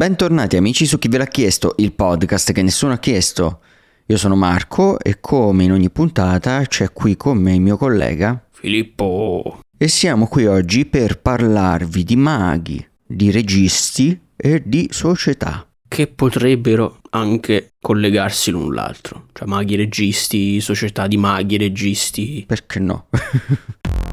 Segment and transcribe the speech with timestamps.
[0.00, 3.60] Bentornati amici su Chi ve l'ha chiesto, il podcast che nessuno ha chiesto.
[4.06, 8.42] Io sono Marco e come in ogni puntata c'è qui con me il mio collega
[8.50, 9.60] Filippo.
[9.76, 15.68] E siamo qui oggi per parlarvi di maghi, di registi e di società.
[15.86, 19.26] Che potrebbero anche collegarsi l'un l'altro.
[19.34, 22.44] Cioè maghi registi, società di maghi registi.
[22.46, 23.08] Perché no?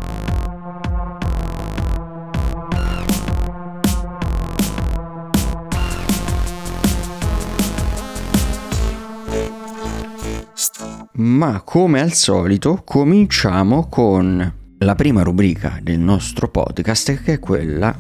[11.18, 17.98] Ma come al solito cominciamo con la prima rubrica del nostro podcast che è quella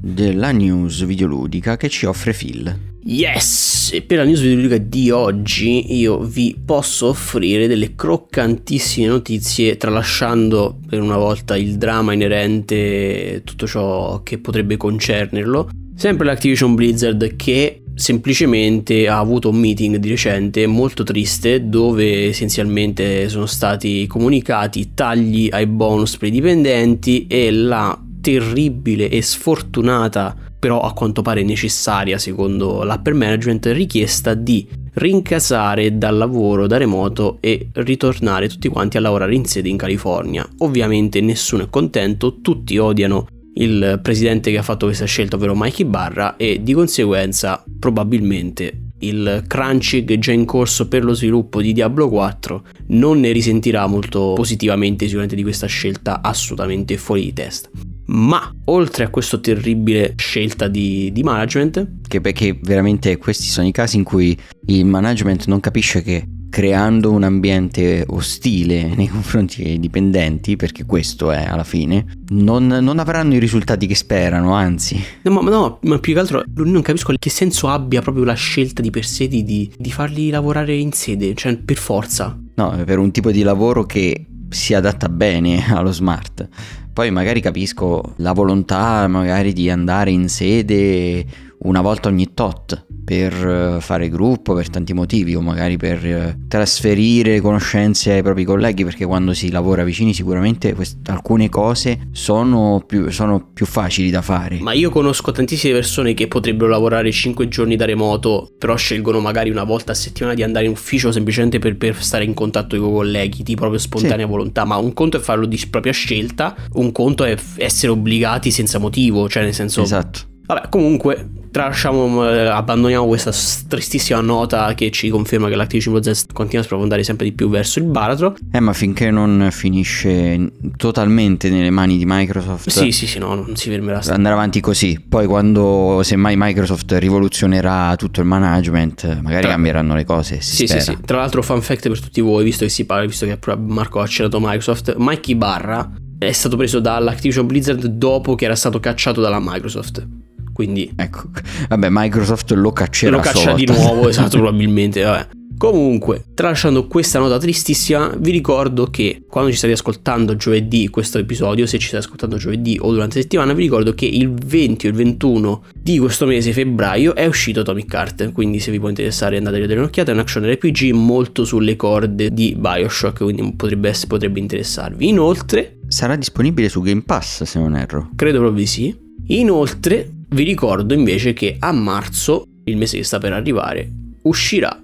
[0.00, 2.78] della news videoludica che ci offre Phil.
[3.02, 3.90] Yes!
[3.92, 10.78] E per la news videoludica di oggi io vi posso offrire delle croccantissime notizie tralasciando
[10.86, 15.70] per una volta il dramma inerente tutto ciò che potrebbe concernerlo.
[15.96, 23.28] Sempre l'Activision Blizzard che semplicemente ha avuto un meeting di recente molto triste dove essenzialmente
[23.28, 30.82] sono stati comunicati tagli ai bonus per i dipendenti e la terribile e sfortunata però
[30.82, 37.68] a quanto pare necessaria secondo l'upper management richiesta di rincasare dal lavoro da remoto e
[37.72, 40.46] ritornare tutti quanti a lavorare in sede in California.
[40.58, 45.84] Ovviamente nessuno è contento, tutti odiano il presidente che ha fatto questa scelta, ovvero Mikey
[45.86, 52.08] Barra, e di conseguenza probabilmente il crunching già in corso per lo sviluppo di Diablo
[52.08, 57.68] 4 non ne risentirà molto positivamente sicuramente di questa scelta assolutamente fuori di testa.
[58.06, 63.72] Ma oltre a questa terribile scelta di, di management, che perché veramente questi sono i
[63.72, 69.80] casi in cui il management non capisce che creando un ambiente ostile nei confronti dei
[69.80, 75.02] dipendenti, perché questo è alla fine, non, non avranno i risultati che sperano, anzi.
[75.22, 78.82] No, ma, no, ma più che altro non capisco che senso abbia proprio la scelta
[78.82, 82.38] di per sé di, di farli lavorare in sede, cioè per forza.
[82.56, 86.48] No, per un tipo di lavoro che si adatta bene allo smart.
[86.92, 91.24] Poi magari capisco la volontà magari di andare in sede
[91.60, 96.38] una volta ogni tot per eh, fare gruppo per tanti motivi o magari per eh,
[96.48, 102.82] trasferire conoscenze ai propri colleghi perché quando si lavora vicini sicuramente quest- alcune cose sono
[102.86, 104.58] più, sono più, facili da fare.
[104.60, 109.50] Ma io conosco tantissime persone che potrebbero lavorare 5 giorni da remoto però scelgono magari
[109.50, 112.88] una volta a settimana di andare in ufficio semplicemente per, per stare in contatto con
[112.88, 114.30] i colleghi di proprio spontanea sì.
[114.30, 118.78] volontà ma un conto è farlo di propria scelta un conto è essere obbligati senza
[118.78, 123.32] motivo cioè nel senso esatto Vabbè, comunque, tralasciamo, eh, abbandoniamo questa
[123.68, 127.78] tristissima nota che ci conferma che l'Activision Blizzard continua a sprofondare sempre di più verso
[127.78, 128.36] il baratro.
[128.52, 132.70] Eh, ma finché non finisce totalmente nelle mani di Microsoft.
[132.70, 134.00] Sì, sì, sì, no, non si fermerà.
[134.08, 135.02] Andare avanti così.
[135.06, 139.50] Poi quando, semmai Microsoft rivoluzionerà tutto il management, magari Tra...
[139.52, 140.40] cambieranno le cose.
[140.40, 140.80] sì, spera.
[140.80, 140.98] sì, sì.
[141.04, 144.04] Tra l'altro, fun fact per tutti voi, visto che si parla, visto che Marco ha
[144.04, 149.38] accennato Microsoft, Mikey Barra è stato preso dall'Activision Blizzard dopo che era stato cacciato dalla
[149.40, 150.06] Microsoft.
[150.52, 151.24] Quindi, ecco,
[151.68, 153.16] vabbè, Microsoft lo caccerà.
[153.16, 155.02] Lo caccia di nuovo, esatto, probabilmente.
[155.02, 155.28] Vabbè.
[155.60, 161.66] Comunque, tralasciando questa nota tristissima, vi ricordo che quando ci state ascoltando giovedì questo episodio,
[161.66, 164.88] se ci state ascoltando giovedì o durante la settimana, vi ricordo che il 20 o
[164.88, 168.32] il 21 di questo mese, febbraio, è uscito Atomic Heart.
[168.32, 170.12] Quindi, se vi può interessare, andate a vedere un'occhiata.
[170.12, 175.08] È un action RPG molto sulle corde di Bioshock, quindi potrebbe, essere, potrebbe interessarvi.
[175.08, 178.08] Inoltre, sarà disponibile su Game Pass, se non erro.
[178.16, 178.96] Credo proprio di sì.
[179.26, 183.90] Inoltre, vi ricordo invece che a marzo, il mese che sta per arrivare,
[184.22, 184.80] uscirà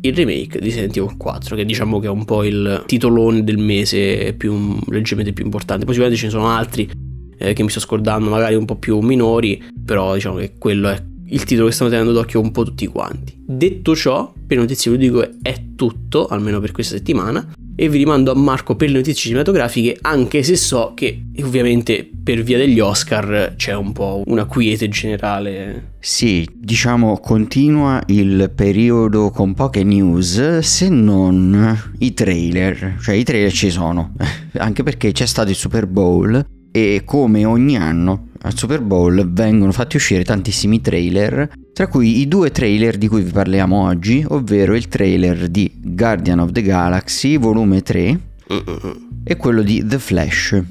[0.00, 3.58] il remake di Resident Evil 4, che diciamo che è un po' il titolone del
[3.58, 5.84] mese più leggermente più importante.
[5.84, 6.88] Poi sicuramente ce ne sono altri
[7.38, 11.02] eh, che mi sto scordando, magari un po' più minori, però diciamo che quello è
[11.28, 13.34] il titolo che stanno tenendo d'occhio un po' tutti quanti.
[13.46, 17.46] Detto ciò, per notizie vi dico è tutto, almeno per questa settimana
[17.80, 22.42] e vi rimando a Marco per le notizie cinematografiche anche se so che ovviamente per
[22.42, 25.92] via degli Oscar c'è un po' una quiete generale.
[26.00, 33.52] Sì, diciamo continua il periodo con poche news se non i trailer, cioè i trailer
[33.52, 34.14] ci sono,
[34.58, 39.72] anche perché c'è stato il Super Bowl e come ogni anno al Super Bowl vengono
[39.72, 44.74] fatti uscire tantissimi trailer, tra cui i due trailer di cui vi parliamo oggi, ovvero
[44.74, 48.20] il trailer di Guardian of the Galaxy volume 3
[49.24, 50.62] e quello di The Flash.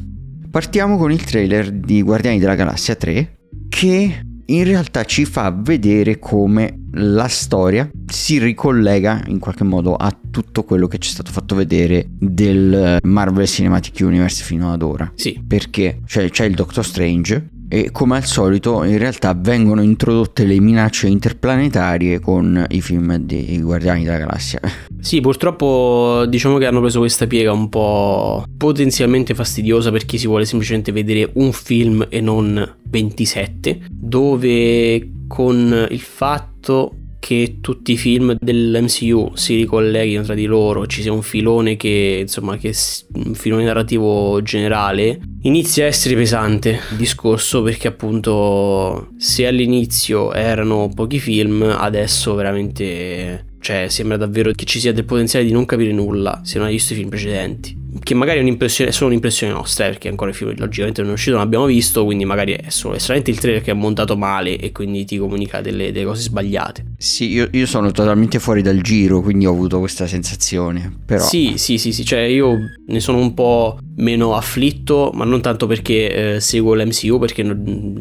[0.49, 3.35] Partiamo con il trailer di Guardiani della Galassia 3
[3.69, 10.17] che in realtà ci fa vedere come la storia si ricollega in qualche modo a
[10.31, 15.11] tutto quello che ci è stato fatto vedere del Marvel Cinematic Universe fino ad ora.
[15.15, 15.43] Sì.
[15.45, 20.59] Perché cioè, c'è il Doctor Strange e come al solito in realtà vengono introdotte le
[20.59, 24.59] minacce interplanetarie con i film dei Guardiani della Galassia.
[24.99, 30.27] Sì, purtroppo diciamo che hanno preso questa piega un po' potenzialmente fastidiosa per chi si
[30.27, 36.93] vuole semplicemente vedere un film e non 27, dove con il fatto
[37.27, 42.19] che tutti i film dell'MCU si ricolleghino tra di loro, ci sia un filone che,
[42.21, 42.73] insomma, che
[43.15, 50.89] un filone narrativo generale, inizia a essere pesante il discorso perché appunto se all'inizio erano
[50.95, 55.91] pochi film, adesso veramente cioè, sembra davvero che ci sia del potenziale di non capire
[55.91, 57.77] nulla se non hai visto i film precedenti.
[58.01, 61.09] Che magari è, un'impressione, è solo un'impressione nostra, eh, perché ancora il film logicamente non
[61.09, 64.15] è uscito, non l'abbiamo visto, quindi magari è solo estremamente il trailer che è montato
[64.15, 66.93] male e quindi ti comunica delle, delle cose sbagliate.
[66.97, 70.99] Sì, io, io, sono totalmente fuori dal giro, quindi ho avuto questa sensazione.
[71.05, 71.25] Però...
[71.25, 75.67] Sì, sì, sì, sì, cioè io ne sono un po' meno afflitto, ma non tanto
[75.67, 77.43] perché eh, seguo l'MCU, perché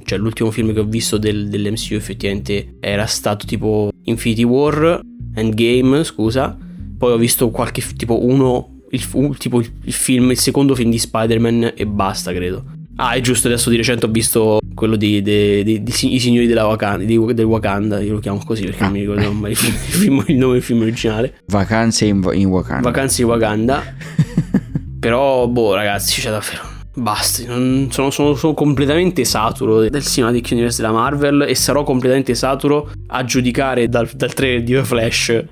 [0.04, 5.00] cioè, l'ultimo film che ho visto del, dell'MCU effettivamente era stato tipo Infinity War
[5.36, 6.56] Endgame, scusa.
[6.98, 11.72] Poi ho visto qualche tipo uno il, tipo il film, il secondo film di Spider-Man
[11.74, 12.64] e basta, credo.
[12.96, 16.46] Ah, è giusto, adesso di recente ho visto quello di, di, di, di I signori
[16.46, 20.24] della Wakanda, del Wakanda, io lo chiamo così perché non mi ricordo mai il, film,
[20.26, 21.40] il, nome del film originale.
[21.46, 22.88] Vacanze in, in Wakanda.
[22.88, 23.82] Vacanze in Wakanda.
[24.98, 30.94] Però, boh, ragazzi, c'è davvero Basta, sono, sono, sono, completamente saturo del Cinematic Universe della
[30.94, 35.44] Marvel e sarò completamente saturo a giudicare dal, dal trailer di The Flash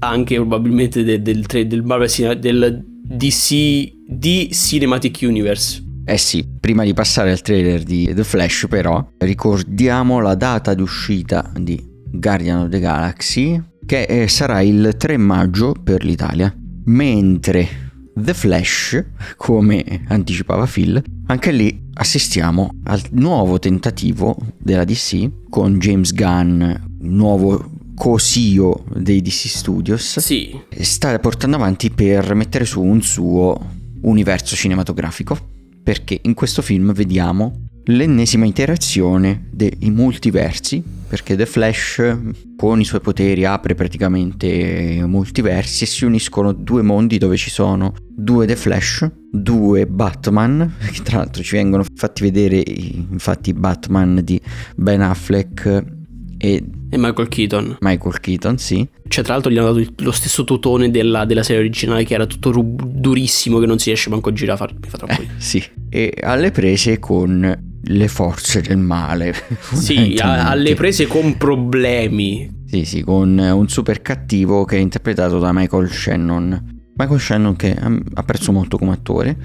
[0.00, 5.82] anche probabilmente del, del, del Marvel del DC di Cinematic Universe.
[6.04, 10.82] Eh sì, prima di passare al trailer di The Flash però ricordiamo la data di
[10.82, 11.82] uscita di
[12.12, 16.54] Guardian of the Galaxy che eh, sarà il 3 maggio per l'Italia,
[16.84, 17.89] mentre
[18.20, 19.04] The Flash,
[19.36, 27.78] come anticipava Phil, anche lì assistiamo al nuovo tentativo della DC con James Gunn, nuovo
[27.94, 30.18] cosio dei DC Studios.
[30.18, 30.58] Sì.
[30.80, 33.58] Sta portando avanti per mettere su un suo
[34.02, 35.36] universo cinematografico.
[35.82, 42.18] Perché in questo film vediamo l'ennesima interazione dei multiversi, perché The Flash
[42.56, 47.94] con i suoi poteri apre praticamente multiversi e si uniscono due mondi dove ci sono
[48.08, 54.40] due The Flash, due Batman, che tra l'altro ci vengono fatti vedere infatti Batman di
[54.76, 55.98] Ben Affleck
[56.42, 57.76] e, e Michael Keaton.
[57.80, 58.88] Michael Keaton, sì.
[59.08, 62.26] Cioè, tra l'altro gli hanno dato lo stesso tutone della, della serie originale che era
[62.26, 65.62] tutto rub- durissimo che non si riesce manco a girare, mi fa troppo eh, Sì,
[65.88, 69.34] e alle prese con le forze del male.
[69.72, 72.58] Sì, alle prese con problemi.
[72.66, 76.78] Sì, sì, con un super cattivo che è interpretato da Michael Shannon.
[76.94, 77.76] Michael Shannon che
[78.14, 79.36] apprezzo molto come attore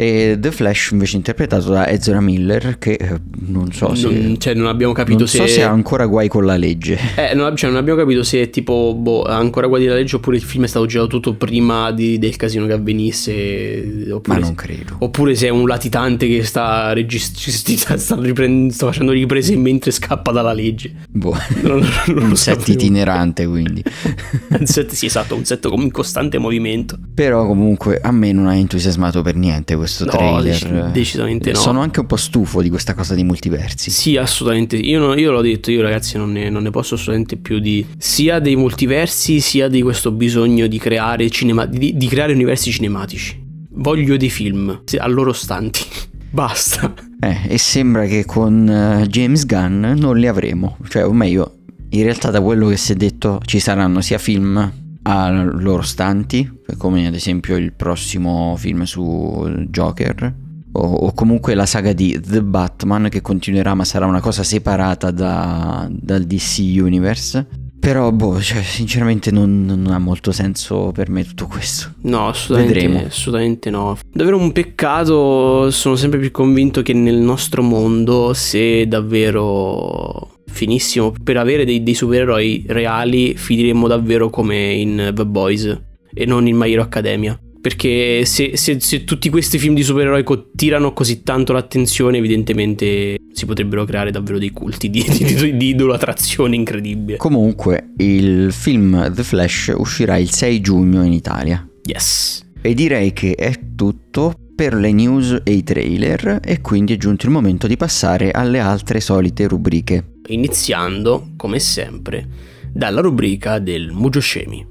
[0.00, 4.54] e The Flash invece interpretato da Ezra Miller che eh, non so se non, cioè
[4.54, 6.96] non abbiamo capito non se so se ha ancora guai con la legge.
[7.16, 9.96] Eh non, cioè non abbiamo capito se è tipo boh, ha ancora guai con la
[9.96, 14.38] legge oppure il film è stato girato tutto prima di, del casino che avvenisse ma
[14.38, 14.98] non credo.
[15.00, 17.36] oppure se è un latitante che sta, regist-
[17.96, 20.94] sta, riprend- sta facendo riprese mentre scappa dalla legge.
[21.10, 21.36] Boh.
[21.62, 22.74] non, un set più.
[22.74, 23.82] itinerante quindi.
[24.50, 26.96] Un set sì esatto un set in costante movimento.
[27.14, 30.90] Però comunque a me non ha entusiasmato per niente questo questo no, trailer.
[30.90, 31.58] decisamente no.
[31.58, 33.90] Sono anche un po' stufo di questa cosa di multiversi.
[33.90, 34.76] Sì, assolutamente.
[34.76, 37.84] Io, non, io l'ho detto, io ragazzi non ne, non ne, posso assolutamente più di
[37.96, 43.46] sia dei multiversi sia di questo bisogno di creare, cinema, di, di creare universi cinematici.
[43.70, 45.80] Voglio dei film a loro stanti.
[46.30, 46.92] Basta.
[47.20, 50.76] Eh, e sembra che con uh, James Gunn non li avremo.
[50.88, 51.54] Cioè, o meglio,
[51.90, 56.60] in realtà da quello che si è detto ci saranno sia film a loro stanti,
[56.76, 60.34] come ad esempio il prossimo film su Joker,
[60.72, 65.10] o, o, comunque la saga di The Batman che continuerà ma sarà una cosa separata
[65.10, 67.46] da, dal DC Universe.
[67.80, 71.94] Però, boh, cioè, sinceramente non, non, ha molto senso per me tutto questo.
[72.02, 73.06] No, assolutamente, Vedremo.
[73.06, 73.96] assolutamente no.
[74.12, 81.14] Davvero un peccato, sono sempre più convinto che nel nostro mondo, se davvero finissimo.
[81.22, 85.80] Per avere dei, dei supereroi reali finiremmo davvero come in The Boys
[86.12, 87.38] e non in My Hero Academia.
[87.60, 90.24] Perché se, se, se, tutti questi film di supereroi
[90.54, 95.66] tirano così tanto l'attenzione, evidentemente si potrebbero creare davvero dei culti di, di, di, di
[95.68, 97.18] idolatrazione incredibile.
[97.18, 101.68] Comunque, il film The Flash uscirà il 6 giugno in Italia.
[101.84, 102.46] Yes.
[102.62, 107.26] E direi che è tutto per le news e i trailer e quindi è giunto
[107.26, 112.26] il momento di passare alle altre solite rubriche iniziando, come sempre,
[112.72, 114.66] dalla rubrica del Mujoshemi.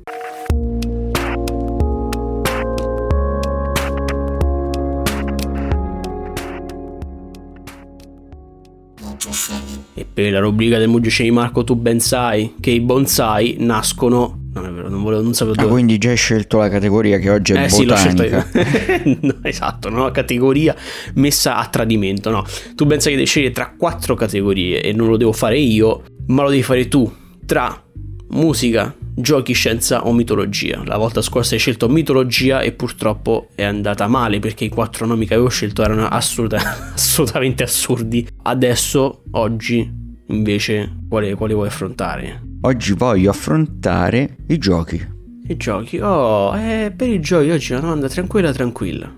[9.93, 14.65] E per la rubrica del Muggio Marco tu ben sai che i bonsai nascono non
[14.65, 15.73] è vero, non volevo, non sapevo ah, dove.
[15.73, 18.47] quindi già hai scelto la categoria che oggi è eh, botanica.
[18.51, 20.09] Sì, no, esatto, no?
[20.09, 20.75] categoria
[21.13, 22.43] messa a tradimento, no.
[22.75, 26.41] Tu pensi che devi scegliere tra quattro categorie e non lo devo fare io, ma
[26.41, 27.11] lo devi fare tu.
[27.45, 27.83] Tra
[28.29, 30.83] musica, giochi, scienza o mitologia.
[30.85, 35.25] La volta scorsa hai scelto mitologia e purtroppo è andata male perché i quattro nomi
[35.25, 36.57] che avevo scelto erano assoluta,
[36.93, 38.27] assolutamente assurdi.
[38.43, 39.91] Adesso, oggi,
[40.27, 42.41] invece, quale vuoi affrontare?
[42.61, 45.15] Oggi voglio affrontare i giochi.
[45.49, 45.97] I giochi?
[45.99, 49.17] Oh, eh, per i giochi oggi è una domanda tranquilla, tranquilla.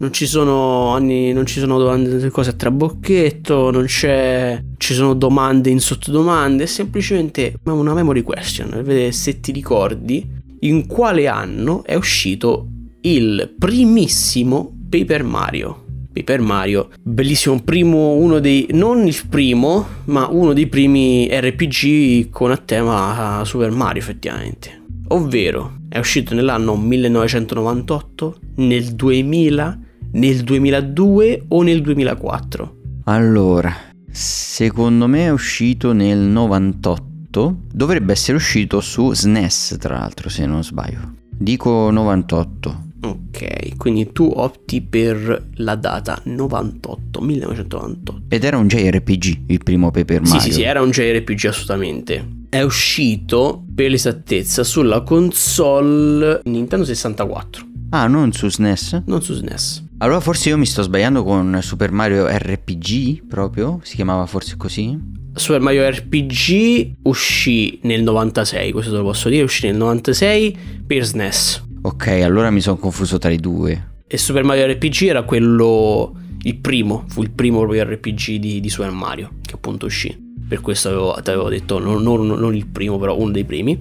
[0.00, 5.12] Non ci sono anni, non ci sono domande, cose a trabocchetto, non c'è, ci sono
[5.12, 10.26] domande in sottodomande, è semplicemente una memory question, per vedere se ti ricordi
[10.60, 12.66] in quale anno è uscito
[13.02, 15.84] il primissimo Paper Mario.
[16.10, 22.50] Paper Mario, bellissimo, primo, uno dei, non il primo, ma uno dei primi RPG con
[22.50, 24.82] a tema Super Mario effettivamente.
[25.08, 29.78] Ovvero, è uscito nell'anno 1998, nel 2000,
[30.12, 32.76] nel 2002 o nel 2004?
[33.04, 33.74] Allora,
[34.10, 37.56] secondo me è uscito nel 98.
[37.72, 41.14] Dovrebbe essere uscito su SNES, tra l'altro, se non sbaglio.
[41.30, 42.88] Dico 98.
[43.02, 48.22] Ok, quindi tu opti per la data 98, 1998.
[48.28, 50.38] Ed era un JRPG, il primo Paper Mario.
[50.38, 52.28] Sì, sì, sì, era un JRPG assolutamente.
[52.50, 57.66] È uscito, per l'esattezza, sulla console Nintendo 64.
[57.90, 59.04] Ah, non su SNES?
[59.06, 59.88] Non su SNES.
[60.02, 63.80] Allora forse io mi sto sbagliando con Super Mario RPG proprio?
[63.82, 64.98] Si chiamava forse così?
[65.34, 71.04] Super Mario RPG uscì nel 96, questo te lo posso dire, uscì nel 96 per
[71.04, 71.64] SNES.
[71.82, 74.04] Ok, allora mi sono confuso tra i due.
[74.06, 76.14] E Super Mario RPG era quello,
[76.44, 80.29] il primo, fu il primo proprio RPG di, di Super Mario, che appunto uscì.
[80.50, 83.78] Per questo ti avevo detto, non, non, non il primo, però uno dei primi.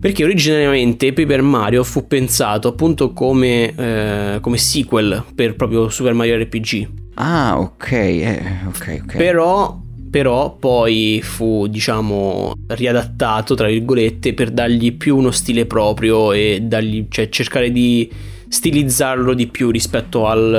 [0.00, 6.38] Perché originariamente Paper Mario fu pensato appunto come, eh, come sequel per proprio Super Mario
[6.38, 6.88] RPG.
[7.16, 9.16] Ah, ok, eh, ok, ok.
[9.16, 16.60] Però però poi fu diciamo riadattato tra virgolette per dargli più uno stile proprio e
[16.62, 18.10] dargli, cioè, cercare di
[18.48, 20.54] stilizzarlo di più rispetto al,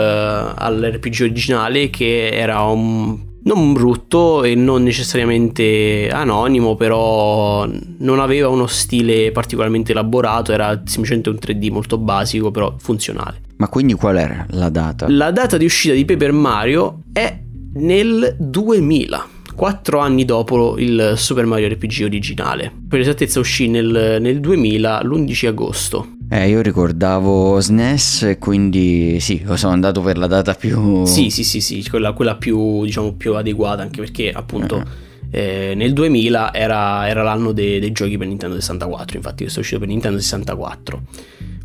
[0.55, 7.65] all'RPG originale che era un non brutto e non necessariamente anonimo, però
[7.99, 13.41] non aveva uno stile particolarmente elaborato, era semplicemente un 3D molto basico, però funzionale.
[13.55, 15.09] Ma quindi qual era la data?
[15.09, 17.39] La data di uscita di Paper Mario è
[17.75, 19.27] nel 2000.
[19.55, 22.71] 4 anni dopo il Super Mario RPG originale.
[22.87, 26.16] Per esattezza uscì nel, nel 2000, l'11 agosto.
[26.29, 31.05] Eh, io ricordavo SNES e quindi sì, sono andato per la data più...
[31.05, 34.75] Sì, sì, sì, sì, quella, quella più, diciamo, più adeguata, anche perché appunto...
[34.75, 35.05] Uh-huh.
[35.29, 39.61] Eh, nel 2000 era, era l'anno dei, dei, giochi per Nintendo 64, infatti questo è
[39.61, 41.01] uscito per Nintendo 64.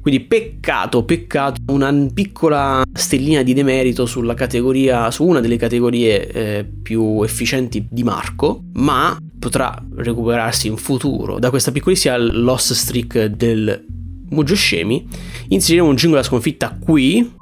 [0.01, 6.65] Quindi peccato, peccato, una piccola stellina di demerito sulla categoria, su una delle categorie eh,
[6.65, 13.87] più efficienti di Marco, ma potrà recuperarsi in futuro da questa piccolissima lost streak del
[14.33, 15.07] Muggio Scemi.
[15.49, 17.35] Inseriremo un jingle da sconfitta qui.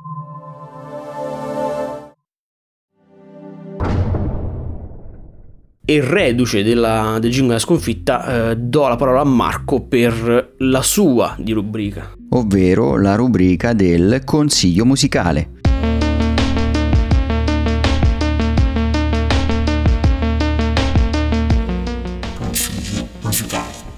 [5.84, 10.82] E reduce della, del jingle da sconfitta, eh, do la parola a Marco per la
[10.82, 15.58] sua di rubrica ovvero la rubrica del consiglio musicale.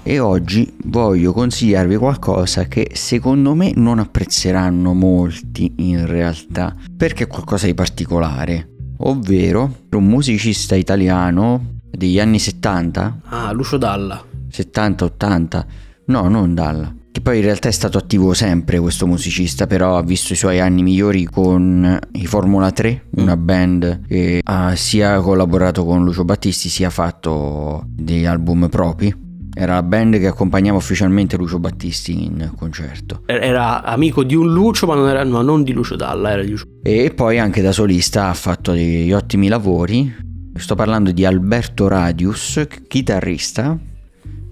[0.05, 7.27] E oggi voglio consigliarvi qualcosa che secondo me non apprezzeranno molti in realtà, perché è
[7.27, 13.19] qualcosa di particolare, ovvero un musicista italiano degli anni 70.
[13.29, 14.21] Ah, Lucio Dalla.
[14.51, 15.65] 70-80.
[16.07, 20.01] No, non Dalla che poi in realtà è stato attivo sempre questo musicista, però ha
[20.01, 25.85] visto i suoi anni migliori con i Formula 3, una band che ha sia collaborato
[25.85, 29.22] con Lucio Battisti sia fatto degli album propri.
[29.55, 33.21] Era la band che accompagnava ufficialmente Lucio Battisti in concerto.
[33.25, 36.49] Era amico di un Lucio, ma non, era, ma non di Lucio Dalla, era di
[36.49, 36.65] Lucio.
[36.81, 40.13] E poi anche da solista ha fatto degli ottimi lavori.
[40.55, 43.77] Sto parlando di Alberto Radius, chitarrista,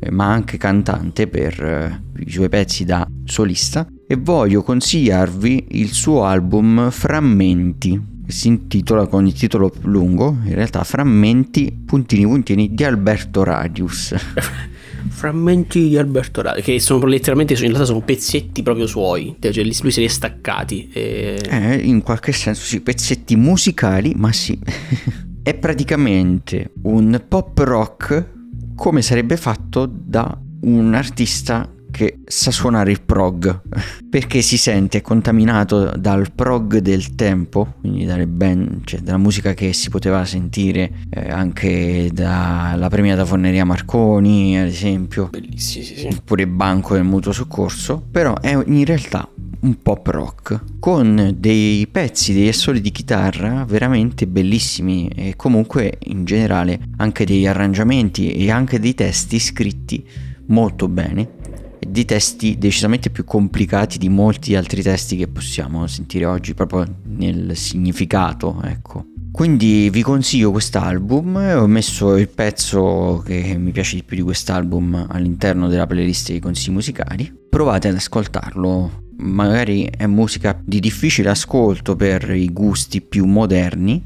[0.10, 6.24] ma anche cantante per eh, i suoi pezzi da solista e voglio consigliarvi il suo
[6.25, 12.84] album Frammenti che si intitola con il titolo lungo in realtà Frammenti puntini puntini di
[12.84, 14.15] Alberto Radius
[15.10, 19.91] frammenti di Alberto Radius che sono letteralmente in realtà sono pezzetti proprio suoi cioè lui
[19.91, 21.39] se li è staccati e...
[21.50, 24.60] eh, in qualche senso sì pezzetti musicali ma sì.
[25.43, 28.29] È praticamente un pop rock
[28.75, 33.62] come sarebbe fatto da un artista che sa suonare il prog.
[34.10, 39.74] Perché si sente contaminato dal prog del tempo quindi dalle band, cioè dalla musica che
[39.74, 45.30] si poteva sentire eh, anche dalla premiata Forneria Marconi ad esempio.
[45.30, 46.08] Bellissimo sì, sì.
[46.08, 49.28] oppure Banco del Mutuo Soccorso però è in realtà
[49.62, 56.26] un pop rock con dei pezzi, degli assoli di chitarra veramente bellissimi e comunque in
[56.26, 60.04] generale anche degli arrangiamenti e anche dei testi scritti
[60.48, 61.40] molto bene
[61.86, 67.56] di testi decisamente più complicati di molti altri testi che possiamo sentire oggi proprio nel
[67.56, 69.06] significato, ecco.
[69.32, 75.08] Quindi vi consiglio quest'album, ho messo il pezzo che mi piace di più di quest'album
[75.10, 77.34] all'interno della playlist dei consigli musicali.
[77.50, 84.06] Provate ad ascoltarlo, magari è musica di difficile ascolto per i gusti più moderni,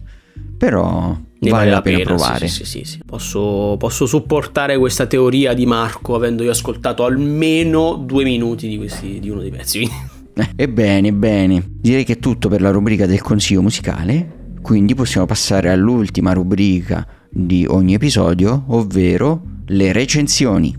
[0.58, 2.48] però ne vale, la pena, pena provare.
[2.48, 8.24] Sì, sì, sì, posso, posso, supportare questa teoria di Marco avendo io ascoltato almeno due
[8.24, 9.90] minuti di, questi, di uno dei pezzi.
[10.38, 11.64] Eh, ebbene, bene.
[11.66, 14.52] Direi che è tutto per la rubrica del consiglio musicale.
[14.62, 20.76] Quindi possiamo passare all'ultima rubrica di ogni episodio, ovvero le recensioni.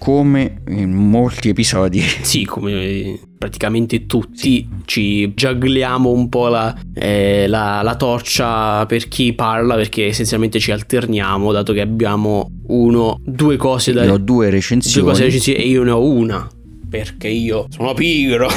[0.00, 2.00] Come in molti episodi.
[2.30, 4.68] Sì, come praticamente tutti sì.
[4.84, 10.70] ci giagliamo un po' la, eh, la, la, torcia per chi parla perché essenzialmente ci
[10.70, 14.04] alterniamo dato che abbiamo uno, due cose da...
[14.04, 15.02] Io ho due recensioni.
[15.02, 16.48] Due cose da recensioni e io ne ho una
[16.90, 18.48] perché io sono pigro,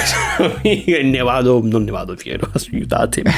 [0.63, 3.29] e ne vado, non ne vado fiero, aiutatemi.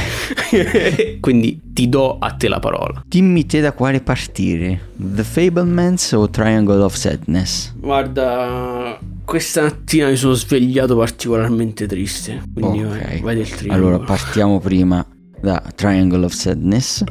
[1.20, 3.04] Quindi ti do a te la parola.
[3.06, 7.74] Dimmi te da quale partire, The Fablemans o Triangle of Sadness?
[7.76, 13.00] Guarda, questa mattina mi sono svegliato particolarmente triste, quindi okay.
[13.00, 13.88] vai, vai del triangolo.
[13.88, 15.06] Allora partiamo prima
[15.42, 17.04] da Triangle of Sadness.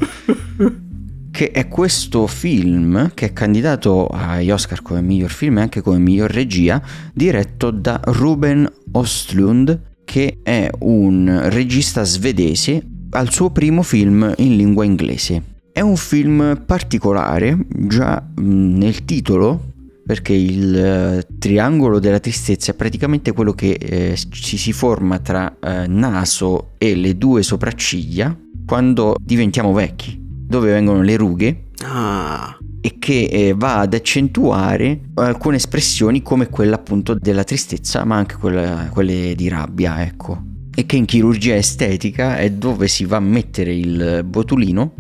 [1.34, 5.99] Che è questo film che è candidato agli Oscar come miglior film e anche come
[5.99, 6.80] miglior regia,
[7.12, 14.84] diretto da Ruben Ostlund, che è un regista svedese al suo primo film in lingua
[14.84, 15.42] inglese.
[15.73, 19.73] È un film particolare, già nel titolo,
[20.06, 25.52] perché il eh, triangolo della tristezza è praticamente quello che eh, ci si forma tra
[25.58, 32.57] eh, naso e le due sopracciglia quando diventiamo vecchi dove vengono le rughe ah.
[32.80, 38.37] e che eh, va ad accentuare alcune espressioni come quella appunto della tristezza ma anche
[38.37, 40.43] quella, quelle di rabbia ecco.
[40.76, 44.93] E che in chirurgia estetica è dove si va a mettere il botulino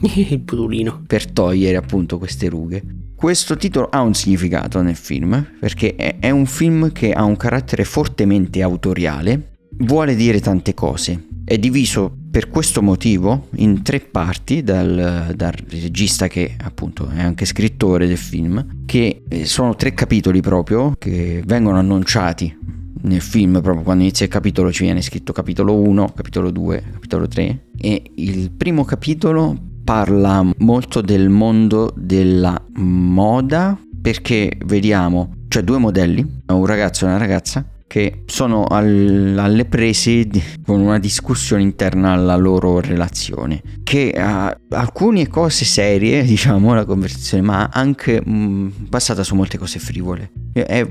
[0.14, 1.02] il botulino.
[1.06, 2.82] per togliere appunto queste rughe.
[3.16, 7.36] Questo titolo ha un significato nel film perché è, è un film che ha un
[7.36, 14.64] carattere fortemente autoriale vuole dire tante cose è diviso per questo motivo in tre parti
[14.64, 20.40] dal, dal, regista che appunto è anche scrittore del film, che eh, sono tre capitoli
[20.40, 22.58] proprio che vengono annunciati
[23.02, 27.28] nel film proprio quando inizia il capitolo ci viene scritto capitolo 1, capitolo 2, capitolo
[27.28, 35.78] 3 e il primo capitolo parla molto del mondo della moda perché vediamo, cioè due
[35.78, 37.64] modelli, un ragazzo e una ragazza
[37.94, 44.58] che sono al, alle prese di, con una discussione interna alla loro relazione che ha
[44.70, 50.32] alcune cose serie diciamo la conversazione ma anche mh, mm, basata su molte cose frivole.
[50.52, 50.84] È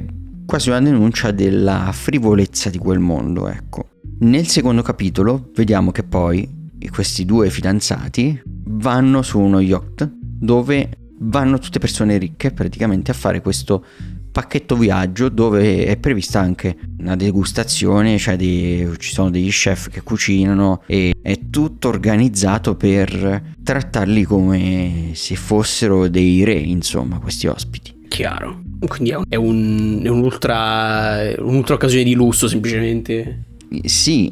[0.45, 3.89] quasi una denuncia della frivolezza di quel mondo ecco.
[4.19, 10.89] Nel secondo capitolo vediamo che poi questi due fidanzati vanno su uno yacht dove
[11.19, 13.85] vanno tutte persone ricche praticamente a fare questo
[14.33, 20.01] pacchetto viaggio dove è prevista anche una degustazione, cioè dei, ci sono degli chef che
[20.01, 27.93] cucinano e è tutto organizzato per trattarli come se fossero dei re, insomma, questi ospiti.
[28.07, 28.61] Chiaro.
[28.87, 33.43] Quindi è, un, è un'ultra, un'ultra occasione di lusso semplicemente.
[33.83, 34.29] Sì,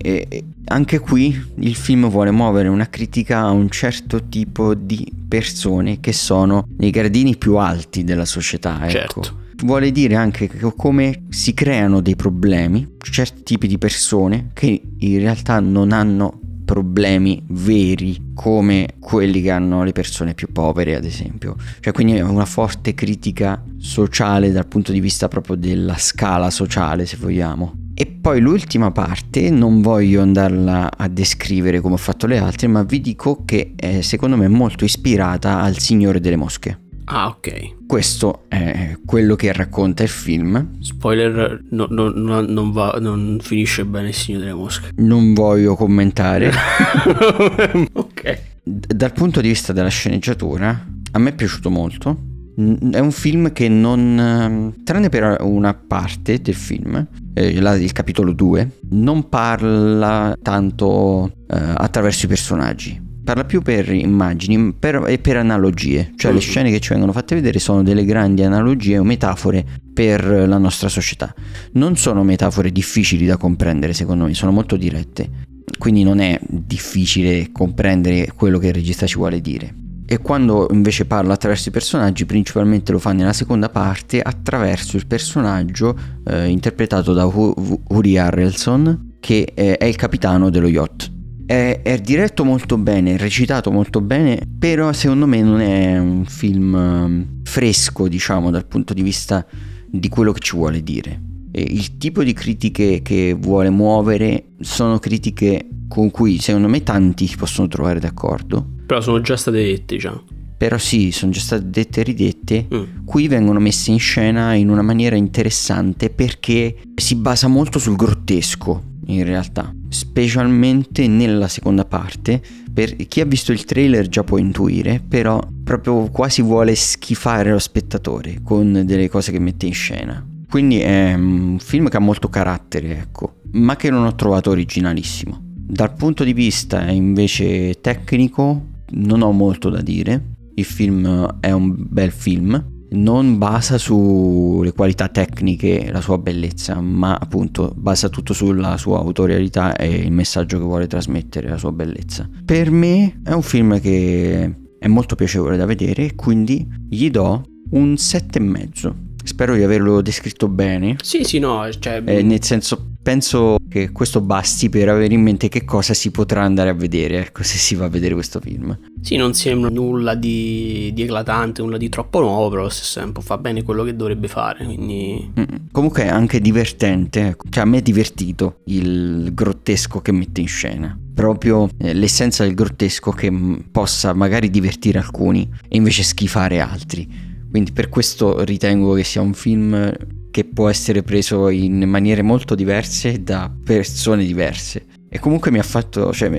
[0.66, 6.12] anche qui il film vuole muovere una critica a un certo tipo di persone che
[6.12, 8.80] sono nei gradini più alti della società.
[8.84, 8.92] Ecco.
[8.92, 15.20] Certo vuole dire anche come si creano dei problemi, certi tipi di persone che in
[15.20, 16.40] realtà non hanno
[16.72, 21.58] problemi veri come quelli che hanno le persone più povere ad esempio.
[21.82, 27.06] Cioè quindi è una forte critica sociale dal punto di vista proprio della scala sociale
[27.06, 27.90] se vogliamo.
[27.94, 32.84] E poi l'ultima parte non voglio andarla a descrivere come ho fatto le altre ma
[32.84, 37.86] vi dico che è secondo me molto ispirata al Signore delle Mosche Ah, ok.
[37.88, 40.80] Questo è quello che racconta il film.
[40.80, 44.90] Spoiler, no, no, no, non, va, non finisce bene il segno delle mosche.
[44.96, 46.52] Non voglio commentare.
[47.94, 48.40] ok.
[48.64, 52.30] Dal punto di vista della sceneggiatura, a me è piaciuto molto.
[52.56, 58.80] È un film che non, tranne per una parte del film, eh, il capitolo 2,
[58.92, 66.12] non parla tanto eh, attraverso i personaggi parla più per immagini per, e per analogie,
[66.16, 66.42] cioè le mm.
[66.42, 70.90] scene che ci vengono fatte vedere sono delle grandi analogie o metafore per la nostra
[70.90, 71.34] società.
[71.74, 75.30] Non sono metafore difficili da comprendere secondo me, sono molto dirette,
[75.78, 79.76] quindi non è difficile comprendere quello che il regista ci vuole dire.
[80.06, 85.08] E quando invece parla attraverso i personaggi, principalmente lo fa nella seconda parte attraverso il
[85.08, 91.20] personaggio eh, interpretato da Uri Harrelson, che è il capitano dello yacht
[91.52, 96.24] è, è, diretto molto bene, è recitato molto bene, però secondo me non è un
[96.24, 99.46] film um, fresco, diciamo, dal punto di vista
[99.86, 101.22] di quello che ci vuole dire.
[101.52, 107.28] E il tipo di critiche che vuole muovere sono critiche con cui secondo me tanti
[107.28, 108.66] si possono trovare d'accordo.
[108.86, 110.24] Però sono già state dette, diciamo.
[110.58, 112.68] Però sì, sono già state dette e ridette.
[112.74, 112.84] Mm.
[113.04, 118.91] Qui vengono messe in scena in una maniera interessante perché si basa molto sul grottesco
[119.14, 122.42] in realtà, specialmente nella seconda parte.
[122.74, 127.60] Per chi ha visto il trailer già può intuire, però proprio quasi vuole schifare lo
[127.60, 130.26] spettatore con delle cose che mette in scena.
[130.50, 135.40] Quindi è un film che ha molto carattere, ecco, ma che non ho trovato originalissimo.
[135.42, 140.36] Dal punto di vista invece tecnico non ho molto da dire.
[140.56, 147.16] Il film è un bel film, non basa sulle qualità tecniche la sua bellezza, ma
[147.16, 152.30] appunto basa tutto sulla sua autorialità e il messaggio che vuole trasmettere, la sua bellezza.
[152.44, 157.94] Per me è un film che è molto piacevole da vedere, quindi gli do un
[157.94, 158.94] 7,5.
[159.24, 160.96] Spero di averlo descritto bene.
[161.02, 162.02] Sì, sì, no, cioè...
[162.06, 166.44] Eh, nel senso, penso che questo basti per avere in mente che cosa si potrà
[166.44, 168.78] andare a vedere, ecco, se si va a vedere questo film.
[169.02, 173.22] Sì, non sembra nulla di, di eclatante, nulla di troppo nuovo, però allo stesso tempo
[173.22, 175.32] fa bene quello che dovrebbe fare, quindi...
[175.40, 177.46] Mm, comunque è anche divertente, ecco.
[177.50, 182.56] cioè a me è divertito il grottesco che mette in scena proprio eh, l'essenza del
[182.56, 183.32] grottesco che
[183.70, 187.31] possa magari divertire alcuni e invece schifare altri.
[187.52, 189.94] Quindi per questo ritengo che sia un film
[190.32, 194.86] che può essere preso in maniere molto diverse da persone diverse.
[195.10, 196.30] E comunque mi ha fatto, cioè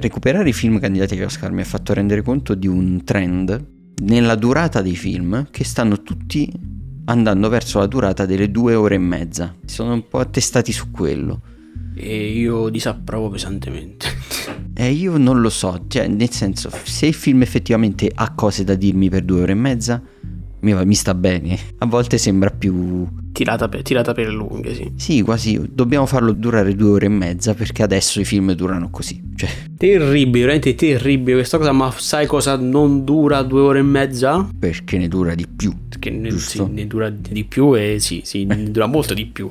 [0.00, 3.68] recuperare i film candidati agli Oscar mi ha fatto rendere conto di un trend
[4.04, 6.50] nella durata dei film che stanno tutti
[7.04, 9.54] andando verso la durata delle due ore e mezza.
[9.66, 11.42] Sono un po' attestati su quello.
[11.94, 14.06] E io disapprovo pesantemente.
[14.74, 18.74] E io non lo so, cioè nel senso, se il film effettivamente ha cose da
[18.74, 20.02] dirmi per due ore e mezza,
[20.62, 21.58] mi, mi sta bene.
[21.78, 23.06] A volte sembra più...
[23.32, 24.92] Tirata per, tirata per lunghe, sì.
[24.96, 25.60] Sì, quasi.
[25.72, 29.20] Dobbiamo farlo durare due ore e mezza perché adesso i film durano così.
[29.34, 29.48] Cioè...
[29.76, 34.48] Terribile, veramente terribile questa cosa, ma sai cosa non dura due ore e mezza?
[34.56, 35.74] Perché ne dura di più.
[35.88, 39.50] Perché ne, sì, ne dura di più e sì, sì, ne dura molto di più.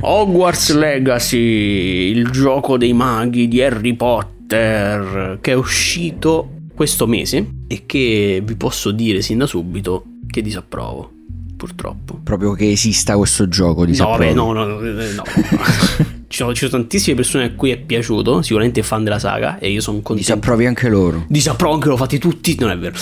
[0.00, 7.82] Hogwarts Legacy, il gioco dei maghi di Harry Potter, che è uscito questo mese e
[7.86, 10.04] che vi posso dire sin da subito
[10.38, 11.10] che disapprovo,
[11.56, 12.20] purtroppo.
[12.22, 14.32] Proprio che esista questo gioco disapprovo.
[14.32, 15.12] No, vabbè, no, no, no.
[15.14, 15.22] no.
[16.28, 19.70] ci, sono, ci, sono, tantissime persone a cui è piaciuto, sicuramente fan della saga, e
[19.70, 20.32] io sono contento.
[20.32, 21.24] Disapprovi anche loro.
[21.28, 22.96] Disapprovo anche loro, fatti tutti, non è vero.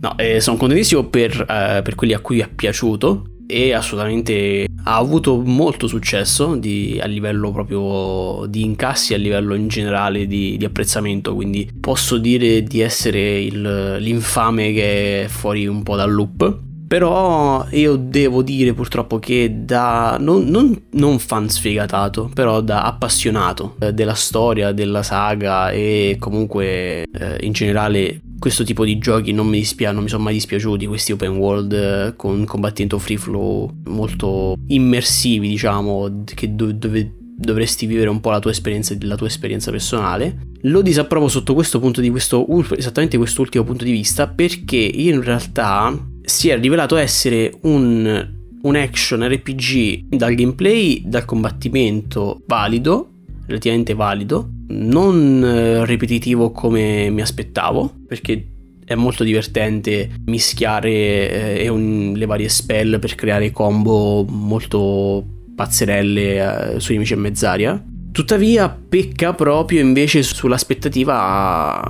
[0.00, 4.96] No, eh, sono contentissimo per, eh, per quelli a cui è piaciuto e assolutamente ha
[4.96, 10.64] avuto molto successo di, a livello proprio di incassi, a livello in generale di, di
[10.64, 16.66] apprezzamento, quindi posso dire di essere il, l'infame che è fuori un po' dal loop
[16.88, 23.76] però io devo dire purtroppo che da non, non, non fan sfegatato, però da appassionato
[23.78, 29.48] eh, della storia, della saga e comunque eh, in generale questo tipo di giochi non
[29.48, 33.70] mi, dispia- non mi sono mai dispiaciuti, questi open world eh, con combattimento free flow
[33.84, 39.26] molto immersivi, diciamo, che do- dove dovresti vivere un po' la tua esperienza, la tua
[39.26, 40.46] esperienza personale.
[40.62, 42.46] Lo disapprovo sotto questo punto di questo,
[42.76, 45.96] esattamente quest'ultimo punto di vista, perché in realtà
[46.28, 48.28] si è rivelato essere un,
[48.62, 53.12] un action RPG dal gameplay, dal combattimento valido,
[53.46, 58.46] relativamente valido, non eh, ripetitivo come mi aspettavo, perché
[58.84, 65.24] è molto divertente mischiare eh, un, le varie spell per creare combo molto
[65.56, 71.88] pazzerelle eh, sui nemici a mezz'aria Tuttavia pecca proprio invece sull'aspettativa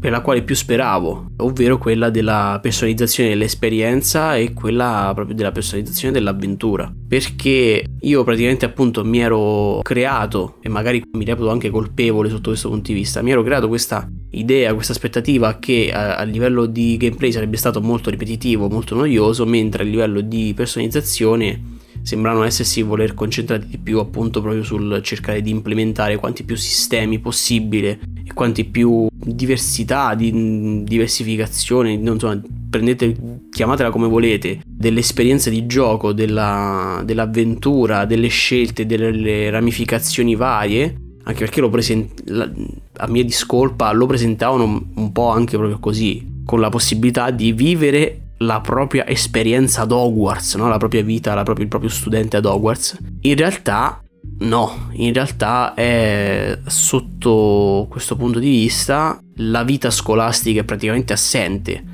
[0.00, 6.14] per la quale più speravo, ovvero quella della personalizzazione dell'esperienza e quella proprio della personalizzazione
[6.14, 6.90] dell'avventura.
[7.06, 12.68] Perché io praticamente appunto mi ero creato, e magari mi reputo anche colpevole sotto questo
[12.68, 16.96] punto di vista, mi ero creato questa idea, questa aspettativa che a, a livello di
[16.96, 21.76] gameplay sarebbe stato molto ripetitivo, molto noioso, mentre a livello di personalizzazione
[22.08, 27.18] sembrano essersi voler concentrati di più appunto proprio sul cercare di implementare quanti più sistemi
[27.18, 32.40] possibile e quanti più diversità, di diversificazione, non so,
[32.70, 33.14] prendete,
[33.50, 41.60] chiamatela come volete, dell'esperienza di gioco, della, dell'avventura, delle scelte, delle ramificazioni varie, anche perché
[41.60, 42.50] lo present- la,
[42.96, 48.27] a mia discolpa lo presentavano un po' anche proprio così, con la possibilità di vivere
[48.38, 50.68] la propria esperienza ad Hogwarts, no?
[50.68, 52.98] la propria vita, la propria, il proprio studente ad Hogwarts.
[53.22, 54.02] In realtà
[54.40, 61.84] no, in realtà è sotto questo punto di vista la vita scolastica è praticamente assente.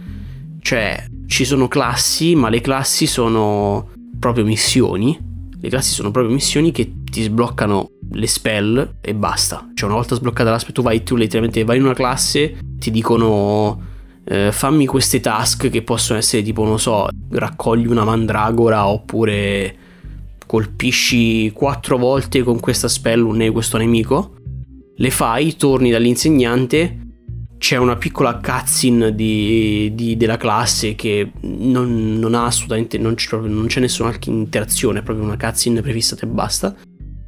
[0.61, 5.33] Cioè ci sono classi, ma le classi sono proprio missioni.
[5.61, 9.71] Le classi sono proprio missioni che ti sbloccano le spell e basta.
[9.75, 12.91] Cioè una volta sbloccata la spell tu vai, tu letteralmente vai in una classe, ti
[12.91, 13.93] dicono
[14.27, 19.77] eh, fammi queste task che possono essere tipo, non so, raccogli una mandragora oppure
[20.47, 24.37] colpisci quattro volte con questa spell questo nemico.
[24.97, 26.99] Le fai, torni dall'insegnante,
[27.59, 33.37] c'è una piccola cutscene di, di, della classe che non, non ha assolutamente, non c'è,
[33.37, 36.77] non c'è nessuna interazione, è proprio una cutscene prefissata e basta,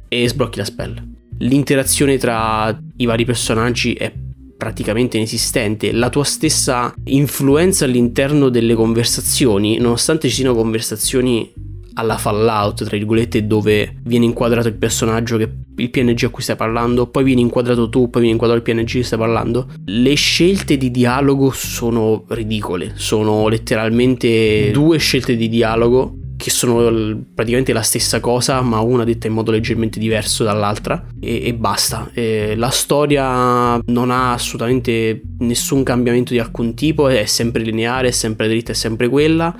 [0.07, 1.15] e sblocchi la spell.
[1.39, 4.11] L'interazione tra i vari personaggi è
[4.57, 11.53] praticamente inesistente, la tua stessa influenza all'interno delle conversazioni, nonostante ci siano conversazioni
[11.93, 16.55] alla Fallout, tra virgolette, dove viene inquadrato il personaggio che il PNG a cui stai
[16.55, 19.67] parlando, poi viene inquadrato tu, poi viene inquadrato il PNG che stai parlando.
[19.85, 27.73] Le scelte di dialogo sono ridicole, sono letteralmente due scelte di dialogo che sono praticamente
[27.73, 32.09] la stessa cosa, ma una detta in modo leggermente diverso dall'altra, e, e basta.
[32.13, 38.11] E la storia non ha assolutamente nessun cambiamento di alcun tipo, è sempre lineare, è
[38.11, 39.53] sempre dritta, è sempre quella.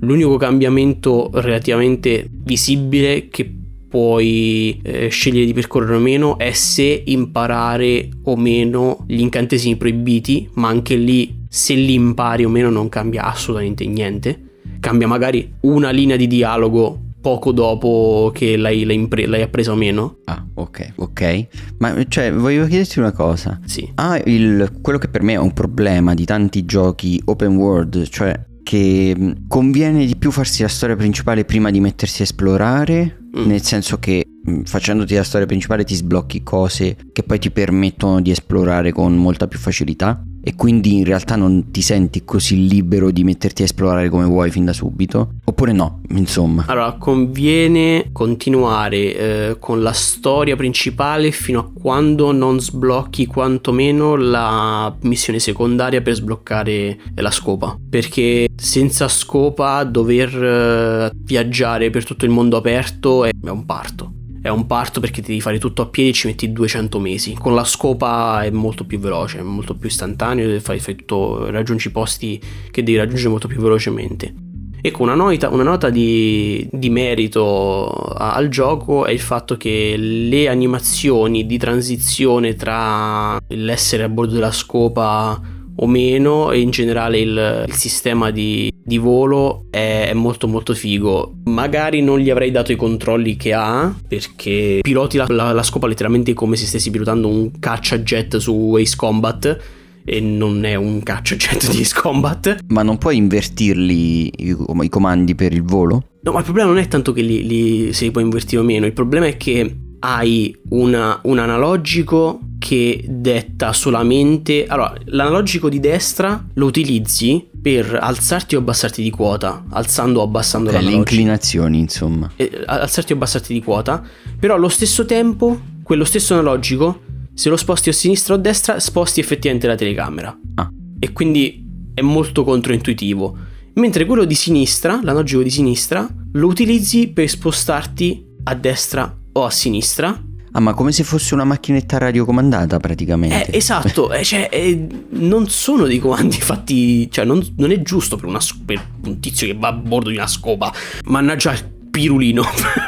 [0.00, 3.50] L'unico cambiamento relativamente visibile che
[3.88, 10.50] puoi eh, scegliere di percorrere o meno è se imparare o meno gli incantesimi proibiti,
[10.54, 14.43] ma anche lì se li impari o meno non cambia assolutamente niente
[14.84, 19.76] cambia magari una linea di dialogo poco dopo che l'hai, l'hai, impre- l'hai appresa o
[19.76, 20.18] meno.
[20.24, 21.46] Ah, ok, ok.
[21.78, 23.58] Ma cioè, voglio chiederti una cosa.
[23.64, 23.90] Sì.
[23.94, 28.38] Ah, il, quello che per me è un problema di tanti giochi open world, cioè
[28.62, 33.46] che conviene di più farsi la storia principale prima di mettersi a esplorare, mm.
[33.46, 34.26] nel senso che
[34.64, 39.46] facendoti la storia principale ti sblocchi cose che poi ti permettono di esplorare con molta
[39.46, 44.10] più facilità e quindi in realtà non ti senti così libero di metterti a esplorare
[44.10, 45.36] come vuoi fin da subito?
[45.44, 46.64] Oppure no insomma?
[46.68, 54.94] Allora conviene continuare eh, con la storia principale fino a quando non sblocchi quantomeno la
[55.00, 57.78] missione secondaria per sbloccare la scopa.
[57.88, 64.12] Perché senza scopa dover eh, viaggiare per tutto il mondo aperto è un parto
[64.44, 67.32] è un parto perché devi fare tutto a piedi e ci metti 200 mesi.
[67.32, 71.90] Con la scopa è molto più veloce, è molto più istantaneo, fai, fai tutto, raggiungi
[71.90, 72.38] posti
[72.70, 74.34] che devi raggiungere molto più velocemente.
[74.82, 80.46] Ecco, una nota, una nota di, di, merito al gioco è il fatto che le
[80.46, 85.40] animazioni di transizione tra l'essere a bordo della scopa
[85.76, 91.36] o meno e in generale il, il sistema di, di volo è, molto molto figo.
[91.44, 95.86] Magari non gli avrei dato i controlli che ha perché piloti la, la, la scopa
[95.86, 99.58] letteralmente come se stessi pilotando un cacciajet su Ace Combat
[100.04, 102.58] e non è un cacciajet di Ace Combat.
[102.68, 106.04] Ma non puoi invertirli i, i comandi per il volo?
[106.20, 108.64] No, ma il problema non è tanto che li, li, se li puoi invertire o
[108.64, 114.64] meno, il problema è che hai una, un analogico che detta solamente...
[114.66, 120.70] Allora, l'analogico di destra lo utilizzi per alzarti o abbassarti di quota, alzando o abbassando
[120.70, 121.02] l'analogico.
[121.02, 122.32] Le inclinazioni, insomma.
[122.36, 124.02] Eh, alzarti o abbassarti di quota,
[124.40, 127.02] però allo stesso tempo, quello stesso analogico,
[127.34, 130.34] se lo sposti a sinistra o a destra, sposti effettivamente la telecamera.
[130.54, 130.70] Ah.
[130.98, 133.36] E quindi è molto controintuitivo.
[133.74, 139.50] Mentre quello di sinistra, l'analogico di sinistra, lo utilizzi per spostarti a destra o a
[139.50, 140.18] sinistra.
[140.56, 143.50] Ah, ma come se fosse una macchinetta radiocomandata praticamente.
[143.50, 148.14] Eh, esatto, eh, cioè, eh, non sono dei comandi fatti, cioè non, non è giusto
[148.14, 150.72] per, una, per, un tizio che va a bordo di una scopa.
[151.06, 152.44] Mannaggia il pirulino.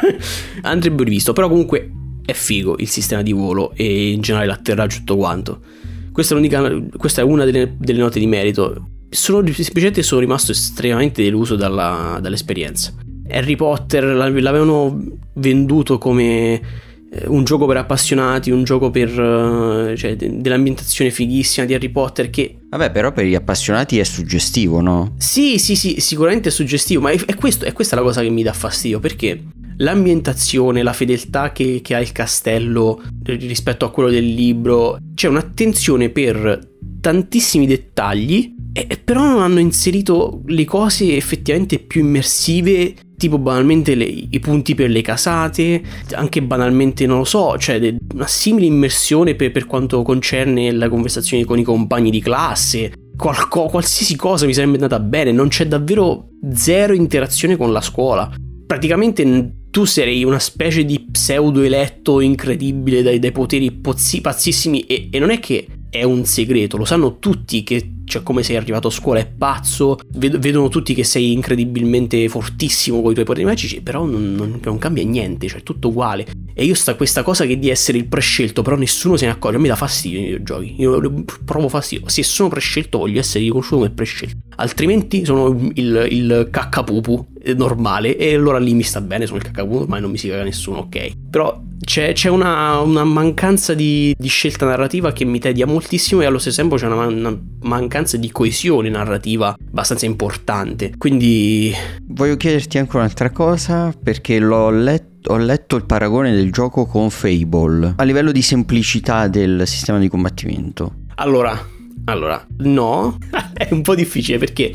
[0.63, 1.91] Andrebbe rivisto, però comunque
[2.25, 5.59] è figo il sistema di volo e in generale l'atterraggio tutto quanto.
[6.13, 8.91] Questa è, questa è una delle, delle, note di merito.
[9.09, 12.93] Sono, semplicemente sono rimasto estremamente deluso dalla, dall'esperienza.
[13.29, 15.03] Harry Potter l'avevano
[15.33, 16.85] venduto come
[17.27, 22.57] un gioco per appassionati, un gioco per eh, cioè, dell'ambientazione fighissima di Harry Potter che
[22.69, 25.15] Vabbè, però per gli appassionati è suggestivo, no?
[25.17, 28.29] Sì, sì, sì, sicuramente è suggestivo, ma è, è, questo, è questa la cosa che
[28.29, 29.41] mi dà fastidio, perché
[29.77, 36.09] l'ambientazione, la fedeltà che, che ha il castello rispetto a quello del libro, c'è un'attenzione
[36.09, 36.59] per
[36.99, 44.05] tantissimi dettagli, e, però non hanno inserito le cose effettivamente più immersive tipo banalmente le,
[44.05, 49.51] i punti per le casate, anche banalmente non lo so, cioè una simile immersione per,
[49.51, 52.93] per quanto concerne la conversazione con i compagni di classe.
[53.17, 58.31] Qualco, qualsiasi cosa mi sarebbe andata bene, non c'è davvero zero interazione con la scuola.
[58.67, 65.07] Praticamente tu sarei una specie di pseudo eletto incredibile dai, dai poteri pozzi, pazzissimi e,
[65.11, 68.87] e non è che è un segreto, lo sanno tutti che cioè come sei arrivato
[68.87, 73.45] a scuola è pazzo, ved- vedono tutti che sei incredibilmente fortissimo con i tuoi poteri
[73.45, 76.25] magici, però non, non, non, cambia niente, cioè è tutto uguale.
[76.53, 79.57] E io sta questa cosa che di essere il prescelto, però nessuno se ne accorge,
[79.57, 83.89] mi dà fastidio nei videogiochi, io provo fastidio, se sono prescelto voglio essere riconosciuto come
[83.89, 88.15] prescelto, altrimenti sono il, il caccapupu normale.
[88.15, 90.79] E allora lì mi sta bene, sono il caccapupu, ma non mi si caga nessuno,
[90.79, 91.11] ok.
[91.29, 96.25] Però c'è, c'è una, una, mancanza di, di, scelta narrativa che mi tedia moltissimo e
[96.25, 100.93] allo stesso tempo c'è una, una, mancanza di coesione narrativa abbastanza importante.
[100.97, 101.73] Quindi...
[102.07, 107.09] Voglio chiederti anche un'altra cosa perché l'ho letto ho letto il paragone del gioco con
[107.09, 110.93] Fable a livello di semplicità del sistema di combattimento.
[111.15, 111.59] Allora,
[112.05, 113.17] allora, no,
[113.53, 114.73] è un po' difficile perché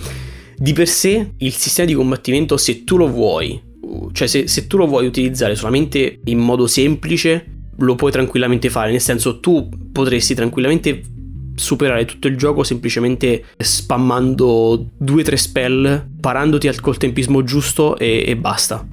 [0.56, 3.60] di per sé il sistema di combattimento, se tu lo vuoi,
[4.12, 8.90] cioè se, se tu lo vuoi utilizzare solamente in modo semplice, lo puoi tranquillamente fare,
[8.90, 11.02] nel senso tu potresti tranquillamente
[11.54, 18.36] superare tutto il gioco semplicemente spammando 2-3 spell, parandoti al col tempismo giusto e, e
[18.36, 18.86] basta.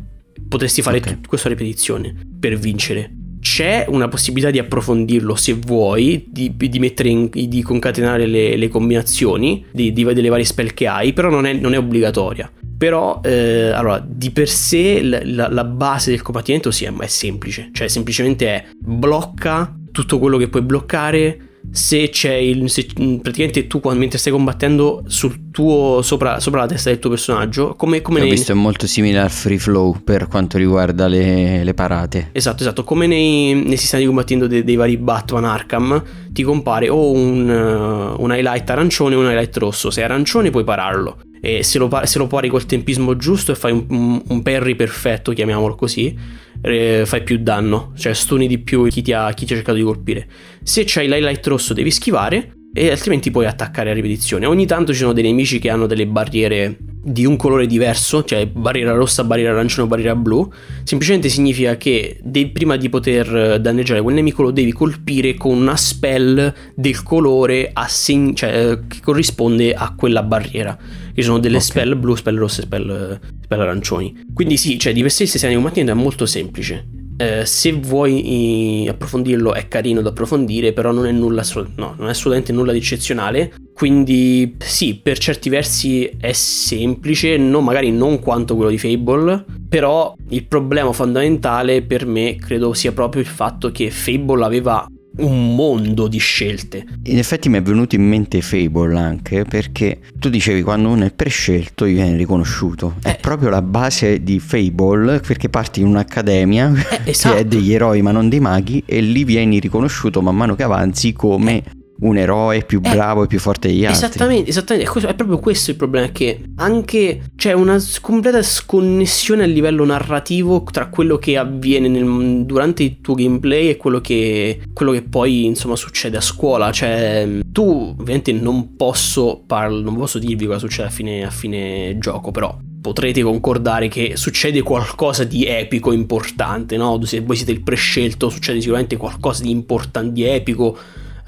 [0.48, 1.20] Potresti fare okay.
[1.26, 3.14] questa ripetizione per vincere.
[3.40, 8.68] C'è una possibilità di approfondirlo se vuoi, di, di mettere in, di concatenare le, le
[8.68, 12.52] combinazioni di, di, delle varie spell che hai, però non è, non è obbligatoria.
[12.80, 17.72] Però, eh, allora, di per sé la, la, base del combattimento sì, è, è semplice.
[17.74, 21.40] Cioè, semplicemente è blocca tutto quello che puoi bloccare.
[21.72, 22.70] Se c'è il.
[22.70, 22.88] Se,
[23.22, 26.02] praticamente tu, quando, mentre stai combattendo, sul tuo.
[26.02, 27.76] Sopra, sopra la testa del tuo personaggio.
[27.76, 31.66] Come, come Ho nei, visto è molto simile al free flow per quanto riguarda le,
[31.66, 32.30] le parate.
[32.32, 32.86] Esatto, esatto.
[32.86, 37.50] Come nei, nei sistemi di combattimento dei, dei vari Batman Arkham, ti compare o un,
[37.50, 39.92] uh, un highlight arancione o un highlight rosso.
[39.92, 43.56] Se è arancione, puoi pararlo e se lo, se lo pari col tempismo giusto e
[43.56, 46.18] fai un, un, parry perfetto, chiamiamolo così,
[46.62, 49.78] eh, fai più danno, cioè stuni di più chi ti, ha, chi ti ha cercato
[49.78, 50.28] di colpire.
[50.64, 54.46] Se c'hai l'highlight rosso devi schivare e altrimenti puoi attaccare a ripetizione.
[54.46, 58.46] Ogni tanto ci sono dei nemici che hanno delle barriere di un colore diverso, cioè
[58.46, 60.52] barriera rossa, barriera arancione barriera blu,
[60.84, 65.78] semplicemente significa che de- prima di poter danneggiare quel nemico lo devi colpire con una
[65.78, 70.78] spell del colore assegn- cioè, che corrisponde a quella barriera.
[71.14, 71.68] Ci sono delle okay.
[71.68, 74.26] spell blu, spell rosse, spell, spell arancioni.
[74.34, 76.99] Quindi sì, cioè di per sé il sistema di combattimento è molto semplice.
[77.22, 81.44] Eh, se vuoi approfondirlo è carino da approfondire, però non è nulla,
[81.76, 83.52] no, non è assolutamente nulla di eccezionale.
[83.74, 90.16] Quindi sì, per certi versi è semplice, no, magari non quanto quello di Fable, però
[90.30, 96.08] il problema fondamentale per me credo sia proprio il fatto che Fable aveva un mondo
[96.08, 96.86] di scelte.
[97.04, 101.12] In effetti mi è venuto in mente Fable anche perché tu dicevi quando uno è
[101.12, 102.96] prescelto gli viene riconosciuto.
[103.04, 103.16] Eh.
[103.16, 106.72] È proprio la base di Fable perché parti in un'accademia
[107.04, 107.36] eh, esatto.
[107.36, 110.64] che è degli eroi ma non dei maghi e lì vieni riconosciuto man mano che
[110.64, 114.06] avanzi come eh un eroe più eh, bravo eh, e più forte degli altri.
[114.06, 114.92] Esattamente, esattamente.
[115.08, 116.08] È proprio questo il problema.
[116.10, 122.84] Che anche c'è una completa sconnessione a livello narrativo tra quello che avviene nel, durante
[122.84, 126.72] il tuo gameplay e quello che, quello che poi insomma succede a scuola.
[126.72, 131.98] Cioè, tu ovviamente non posso, parlo, non posso dirvi cosa succede a fine, a fine
[132.00, 137.00] gioco, però potrete concordare che succede qualcosa di epico importante, no?
[137.04, 140.78] Se voi siete il prescelto, succede sicuramente qualcosa di importante, di epico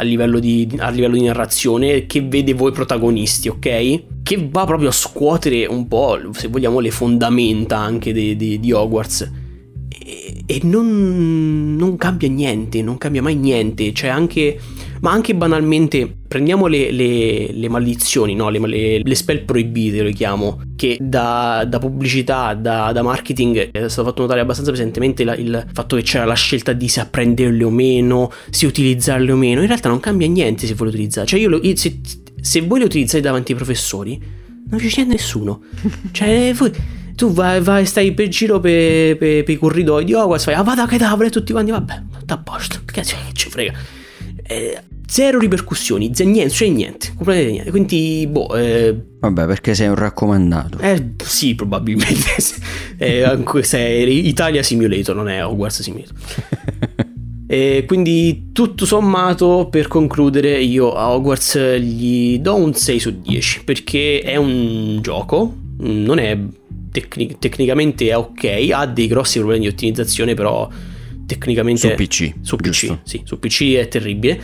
[0.02, 4.04] a livello di, a livello di narrazione che vede voi protagonisti, ok?
[4.24, 8.72] Che va proprio a scuotere un po', se vogliamo, le fondamenta anche di, di, di
[8.72, 9.32] Hogwarts.
[10.46, 13.92] E, non, non, cambia niente, non cambia mai niente.
[13.92, 14.60] C'è anche
[15.02, 18.50] ma anche banalmente prendiamo le, le, le maledizioni, no?
[18.50, 23.90] le, le, le, spell proibite, le chiamo, che da, da pubblicità, da, da, marketing è
[23.90, 27.64] stato fatto notare abbastanza pesantemente la, il fatto che c'era la scelta di se apprenderle
[27.64, 29.62] o meno, se utilizzarle o meno.
[29.62, 31.26] In realtà non cambia niente se vuoi utilizzare.
[31.26, 32.00] Cioè, io lo, se,
[32.40, 34.22] se voi le utilizzate davanti ai professori,
[34.70, 35.64] non ci c'è nessuno.
[36.12, 36.72] Cioè, voi
[37.16, 40.64] tu vai, vai, stai per giro per, per, per i corridoi di Hogwarts, fai, ah,
[40.64, 43.74] vada che tavole tutti quanti, vabbè, sta a posto, che ci frega.
[44.44, 44.82] Eh,
[45.12, 47.70] zero ripercussioni, z- niente, cioè niente, completamente niente.
[47.70, 48.56] Quindi, boh.
[48.56, 50.80] Eh, Vabbè, perché sei un raccomandato.
[50.80, 52.36] Eh, sì, probabilmente.
[52.98, 56.16] eh, anche se è Italia Simulator, non è Hogwarts Simulator.
[57.52, 63.66] E quindi tutto sommato per concludere io a Hogwarts gli do un 6 su 10
[63.66, 66.40] perché è un gioco, non è
[66.94, 70.70] tecnic- tecnicamente è ok, ha dei grossi problemi di ottimizzazione però
[71.26, 71.90] tecnicamente...
[71.90, 72.34] Su PC.
[72.40, 73.00] Su PC, giusto.
[73.04, 74.42] sì, su PC è terribile.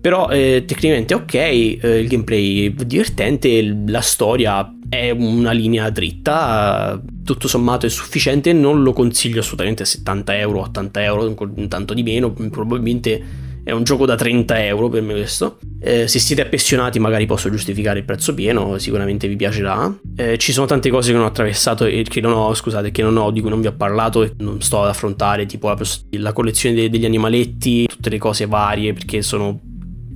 [0.00, 7.00] Però eh, tecnicamente ok, eh, il gameplay è divertente, la storia è una linea dritta,
[7.24, 11.34] tutto sommato è sufficiente, non lo consiglio assolutamente a 70 euro, 80 euro,
[11.68, 15.58] tanto di meno, probabilmente è un gioco da 30 euro per me questo.
[15.78, 19.94] Eh, se siete appassionati magari posso giustificare il prezzo pieno, sicuramente vi piacerà.
[20.16, 23.02] Eh, ci sono tante cose che non ho attraversato e che non ho, scusate, che
[23.02, 25.78] non ho, di cui non vi ho parlato e non sto ad affrontare, tipo la,
[26.12, 29.60] la collezione de- degli animaletti, tutte le cose varie, perché sono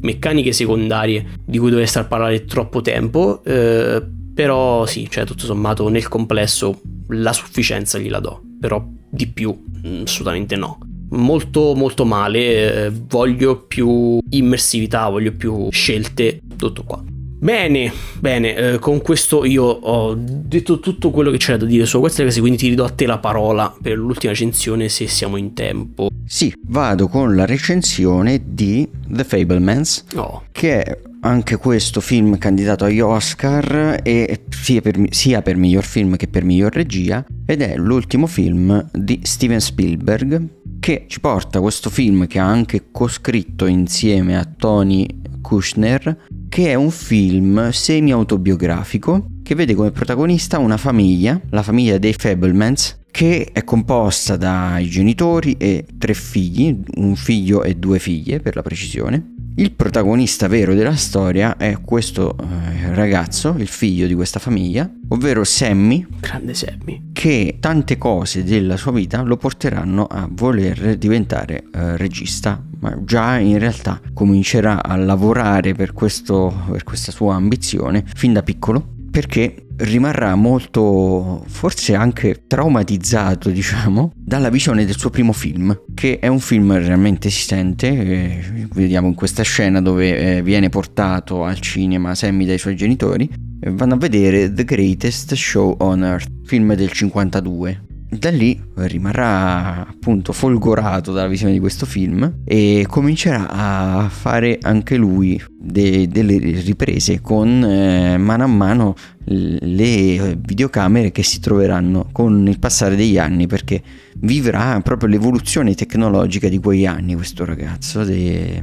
[0.02, 3.42] meccaniche secondarie di cui dovrei star parlare troppo tempo.
[3.44, 4.02] Eh,
[4.34, 9.54] però sì, cioè tutto sommato nel complesso la sufficienza gliela do, però di più
[9.86, 10.78] mm, assolutamente no
[11.12, 17.02] molto molto male, eh, voglio più immersività, voglio più scelte, tutto qua.
[17.42, 21.98] Bene, bene, eh, con questo io ho detto tutto quello che c'era da dire su
[21.98, 25.52] queste cose, quindi ti ridò a te la parola per l'ultima recensione se siamo in
[25.52, 26.06] tempo.
[26.24, 30.44] Sì, vado con la recensione di The Fablemans, oh.
[30.52, 36.14] che è anche questo film candidato agli Oscar e sia per, sia per miglior film
[36.14, 41.90] che per miglior regia ed è l'ultimo film di Steven Spielberg che ci porta questo
[41.90, 45.06] film che ha anche coscritto insieme a Tony
[45.42, 46.16] Kushner,
[46.52, 53.04] che è un film semi-autobiografico che vede come protagonista una famiglia, la famiglia dei Fablemans,
[53.10, 58.60] che è composta dai genitori e tre figli, un figlio e due figlie per la
[58.60, 64.90] precisione, il protagonista vero della storia è questo eh, ragazzo, il figlio di questa famiglia,
[65.08, 66.06] ovvero Sammy.
[66.20, 67.10] Grande Sammy.
[67.12, 73.38] Che tante cose della sua vita lo porteranno a voler diventare eh, regista, ma già
[73.38, 79.66] in realtà comincerà a lavorare per, questo, per questa sua ambizione fin da piccolo perché
[79.82, 86.40] rimarrà molto, forse anche traumatizzato, diciamo, dalla visione del suo primo film, che è un
[86.40, 87.88] film realmente esistente.
[87.88, 93.28] Eh, vediamo in questa scena dove eh, viene portato al cinema Sammy dai suoi genitori.
[93.64, 100.34] Vanno a vedere The Greatest Show on Earth, film del 52 da lì rimarrà appunto
[100.34, 107.22] folgorato dalla visione di questo film e comincerà a fare anche lui de- delle riprese
[107.22, 108.94] con eh, mano a mano
[109.24, 113.82] le videocamere che si troveranno con il passare degli anni perché
[114.18, 118.62] vivrà proprio l'evoluzione tecnologica di quegli anni questo ragazzo de-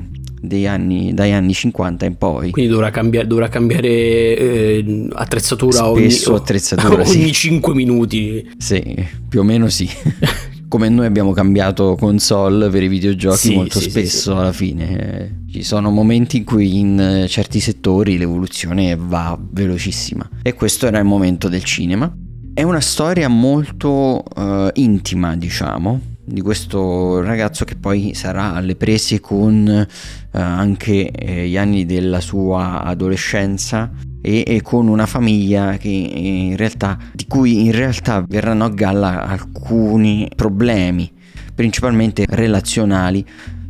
[0.65, 2.51] anni, dagli anni 50 in poi.
[2.51, 7.33] Quindi dovrà cambiare, dovrà cambiare eh, attrezzatura Spesso ogni, attrezzatura ogni sì.
[7.33, 8.49] 5 minuti.
[8.57, 9.89] Sì, più o meno sì.
[10.69, 15.45] Come noi abbiamo cambiato console per i videogiochi sì, molto sì, spesso alla fine.
[15.51, 20.29] Ci sono momenti in cui in certi settori l'evoluzione va velocissima.
[20.43, 22.15] E questo era il momento del cinema.
[22.53, 29.19] È una storia molto uh, intima, diciamo, di questo ragazzo che poi sarà alle prese
[29.19, 29.87] con eh,
[30.31, 37.25] anche eh, gli anni della sua adolescenza e, e, con una famiglia che realtà, di
[37.25, 41.09] cui in realtà verranno a galla alcuni problemi,
[41.55, 43.25] principalmente relazionali,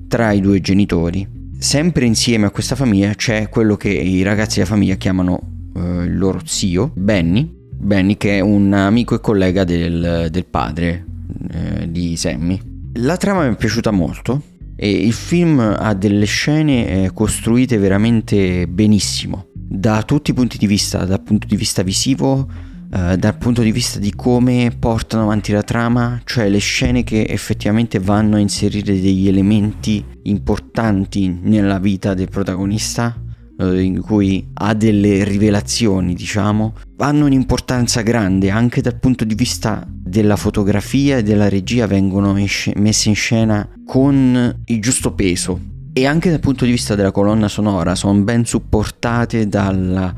[0.07, 1.28] tra i due genitori.
[1.57, 6.18] Sempre insieme a questa famiglia c'è quello che i ragazzi della famiglia chiamano eh, il
[6.18, 11.05] loro zio, Benny, Benny che è un amico e collega del, del padre
[11.51, 12.60] eh, di Sammy.
[12.93, 14.49] La trama mi è piaciuta molto
[14.82, 20.67] e il film ha delle scene eh, costruite veramente benissimo da tutti i punti di
[20.67, 22.47] vista, dal punto di vista visivo,
[22.89, 27.25] eh, dal punto di vista di come portano avanti la trama, cioè le scene che
[27.27, 33.13] effettivamente vanno a inserire degli elementi importanti nella vita del protagonista
[33.60, 39.86] eh, in cui ha delle rivelazioni, diciamo, hanno un'importanza grande anche dal punto di vista
[39.88, 45.60] della fotografia e della regia vengono sc- messe in scena con il giusto peso.
[45.91, 50.14] e anche dal punto di vista della colonna sonora sono ben supportate dalla,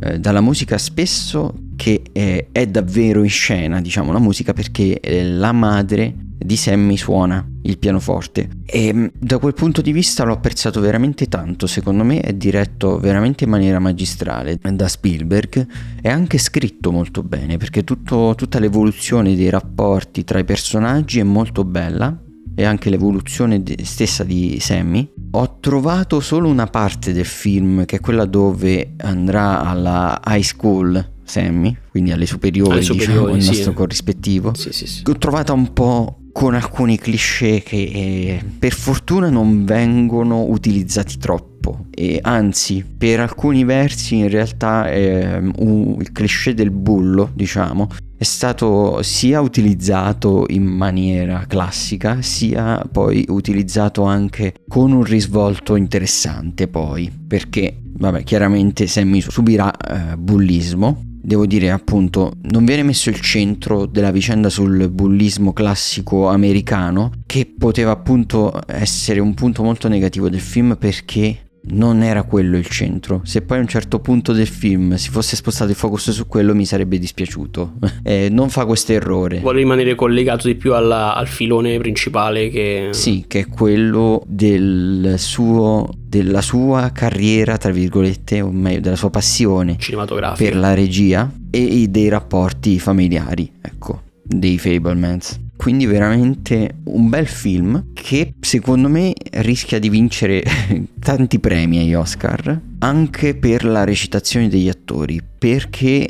[0.00, 5.24] eh, dalla musica spesso che è, è, davvero in scena, diciamo, la musica perché eh,
[5.24, 10.32] la madre di Sammy suona il pianoforte e mm, da quel punto di vista l'ho
[10.32, 15.66] apprezzato veramente tanto, secondo me è diretto veramente in maniera magistrale da Spielberg,
[16.00, 21.24] è anche scritto molto bene perché tutto, tutta l'evoluzione dei rapporti tra i personaggi è
[21.24, 22.18] molto bella
[22.54, 25.08] e anche l'evoluzione stessa di Sammy.
[25.32, 31.08] Ho trovato solo una parte del film che è quella dove andrà alla high school
[31.22, 34.54] Sammy, quindi alle superiori, alle superiori diciamo, il nostro corrispettivo.
[34.54, 35.02] Sì, sì, sì.
[35.04, 41.86] L'ho trovata un po' con alcuni cliché che eh, per fortuna non vengono utilizzati troppo
[41.90, 47.88] e anzi per alcuni versi in realtà eh, un, il cliché del bullo diciamo
[48.20, 56.68] è stato sia utilizzato in maniera classica sia poi utilizzato anche con un risvolto interessante
[56.68, 61.02] poi perché vabbè chiaramente Sammy subirà eh, bullismo.
[61.22, 67.46] Devo dire appunto non viene messo il centro della vicenda sul bullismo classico americano che
[67.46, 73.20] poteva appunto essere un punto molto negativo del film perché non era quello il centro.
[73.24, 76.54] Se poi a un certo punto del film si fosse spostato il focus su quello
[76.54, 77.74] mi sarebbe dispiaciuto.
[78.02, 79.40] eh, non fa questo errore.
[79.40, 82.88] Vuole rimanere collegato di più alla, al filone principale che...
[82.92, 89.10] Sì, che è quello del suo, della sua carriera, tra virgolette, o meglio, della sua
[89.10, 95.48] passione cinematografica per la regia e dei rapporti familiari, ecco, dei Fablemans.
[95.60, 100.42] Quindi veramente un bel film che secondo me rischia di vincere
[100.98, 106.08] tanti premi agli Oscar, anche per la recitazione degli attori, perché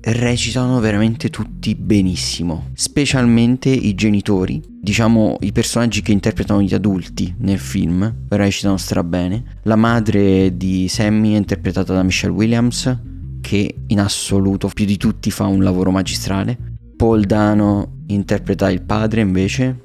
[0.00, 7.58] recitano veramente tutti benissimo, specialmente i genitori, diciamo i personaggi che interpretano gli adulti nel
[7.58, 9.58] film, recitano strabene.
[9.64, 12.98] La madre di Sammy è interpretata da Michelle Williams,
[13.42, 16.56] che in assoluto più di tutti fa un lavoro magistrale.
[16.96, 19.76] Paul Dano interpreta il padre invece,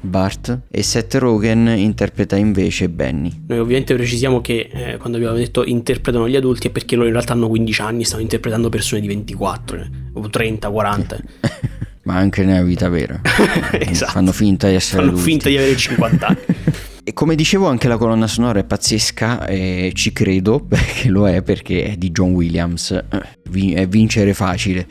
[0.00, 3.44] Bart, e Seth Rogen interpreta invece Benny.
[3.48, 7.14] Noi ovviamente precisiamo che eh, quando abbiamo detto interpretano gli adulti è perché loro in
[7.14, 11.18] realtà hanno 15 anni, stanno interpretando persone di 24 eh, o 30, 40.
[12.04, 13.20] Ma anche nella vita vera.
[13.78, 14.12] esatto.
[14.12, 15.30] Fanno finta di essere Fanno adulti.
[15.30, 16.38] finta di avere 50 anni.
[17.08, 21.40] E come dicevo anche la colonna sonora è pazzesca e ci credo perché lo è
[21.40, 24.86] perché è di John Williams, eh, è vincere facile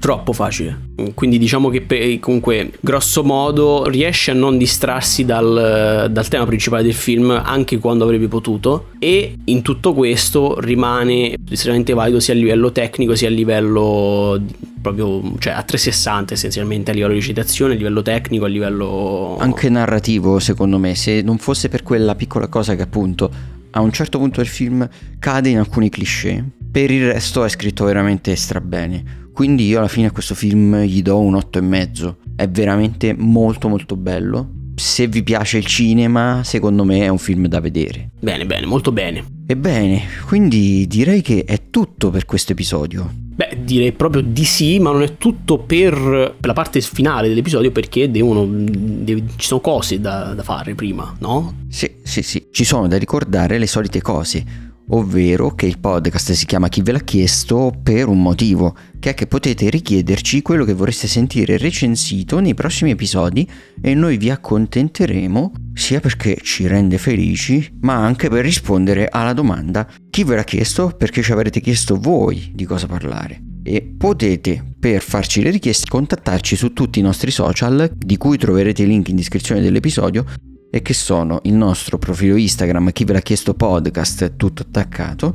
[0.00, 0.88] troppo facile.
[1.14, 6.94] Quindi diciamo che comunque grosso modo riesce a non distrarsi dal, dal, tema principale del
[6.94, 12.72] film anche quando avrebbe potuto e in tutto questo rimane estremamente valido sia a livello
[12.72, 14.40] tecnico sia a livello
[14.80, 19.68] proprio cioè a 360 essenzialmente a livello di citazione, a livello tecnico, a livello anche
[19.68, 23.30] narrativo secondo me, se non fosse per quella piccola cosa che appunto
[23.72, 24.88] a un certo punto del film
[25.18, 30.08] cade in alcuni cliché, per il resto è scritto veramente strabene quindi io alla fine
[30.08, 32.14] a questo film gli do un 8,5.
[32.36, 34.50] È veramente molto molto bello.
[34.74, 38.10] Se vi piace il cinema, secondo me è un film da vedere.
[38.20, 39.24] Bene, bene, molto bene.
[39.46, 43.10] Ebbene, quindi direi che è tutto per questo episodio.
[43.34, 45.94] Beh, direi proprio di sì, ma non è tutto per,
[46.38, 51.16] per la parte finale dell'episodio perché devono, deve, ci sono cose da, da fare prima,
[51.20, 51.64] no?
[51.70, 52.48] Sì, sì, sì.
[52.52, 56.92] Ci sono da ricordare le solite cose ovvero che il podcast si chiama Chi ve
[56.92, 62.38] l'ha chiesto per un motivo, che è che potete richiederci quello che vorreste sentire recensito
[62.38, 63.48] nei prossimi episodi
[63.80, 69.88] e noi vi accontenteremo sia perché ci rende felici, ma anche per rispondere alla domanda
[70.10, 73.42] chi ve l'ha chiesto perché ci avrete chiesto voi di cosa parlare.
[73.62, 78.82] E potete, per farci le richieste, contattarci su tutti i nostri social, di cui troverete
[78.82, 80.24] i link in descrizione dell'episodio,
[80.70, 85.34] e che sono il nostro profilo Instagram, chi ve l'ha chiesto podcast, tutto attaccato,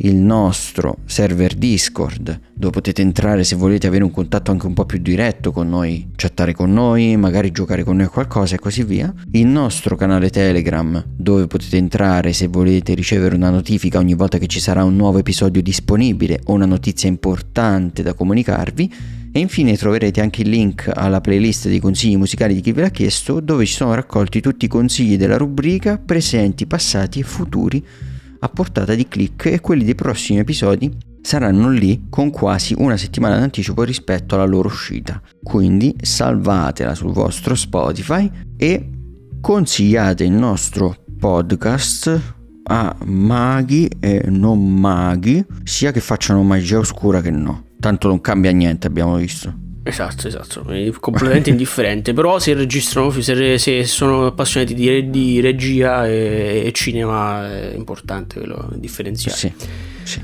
[0.00, 4.84] il nostro server Discord, dove potete entrare se volete avere un contatto anche un po'
[4.84, 8.84] più diretto con noi, chattare con noi, magari giocare con noi a qualcosa e così
[8.84, 9.12] via.
[9.32, 14.46] Il nostro canale Telegram, dove potete entrare se volete ricevere una notifica ogni volta che
[14.46, 18.92] ci sarà un nuovo episodio disponibile o una notizia importante da comunicarvi
[19.30, 22.90] e infine troverete anche il link alla playlist dei consigli musicali di chi ve l'ha
[22.90, 27.84] chiesto, dove ci sono raccolti tutti i consigli della rubrica, presenti, passati e futuri,
[28.40, 33.38] a portata di click e quelli dei prossimi episodi saranno lì con quasi una settimana
[33.38, 35.20] d'anticipo rispetto alla loro uscita.
[35.42, 38.90] Quindi salvatela sul vostro Spotify e
[39.40, 42.36] consigliate il nostro podcast
[42.70, 47.64] a maghi e non maghi, sia che facciano magia oscura che no.
[47.80, 49.66] Tanto non cambia niente, abbiamo visto.
[49.88, 56.06] Esatto, esatto, è completamente indifferente, però se registrano, se, se sono appassionati di, di regia
[56.06, 59.38] e, e, cinema è importante quello differenziare.
[59.38, 59.52] Sì,
[60.02, 60.20] sì,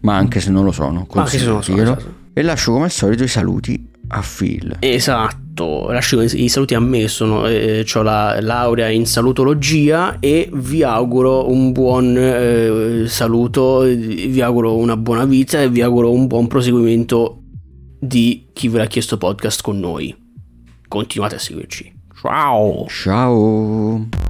[0.00, 1.80] ma anche se non lo sono, anche se non lo sono.
[1.80, 2.14] Esatto.
[2.34, 4.76] E lascio come al solito i saluti a Phil.
[4.80, 10.82] Esatto, lascio i saluti a me, sono, eh, ho la laurea in salutologia e vi
[10.82, 16.48] auguro un buon eh, saluto, vi auguro una buona vita e vi auguro un buon
[16.48, 17.40] proseguimento
[17.98, 20.14] di chi ve l'ha chiesto podcast con noi.
[20.88, 21.92] Continuate a seguirci.
[22.20, 22.86] Ciao!
[22.88, 24.25] Ciao!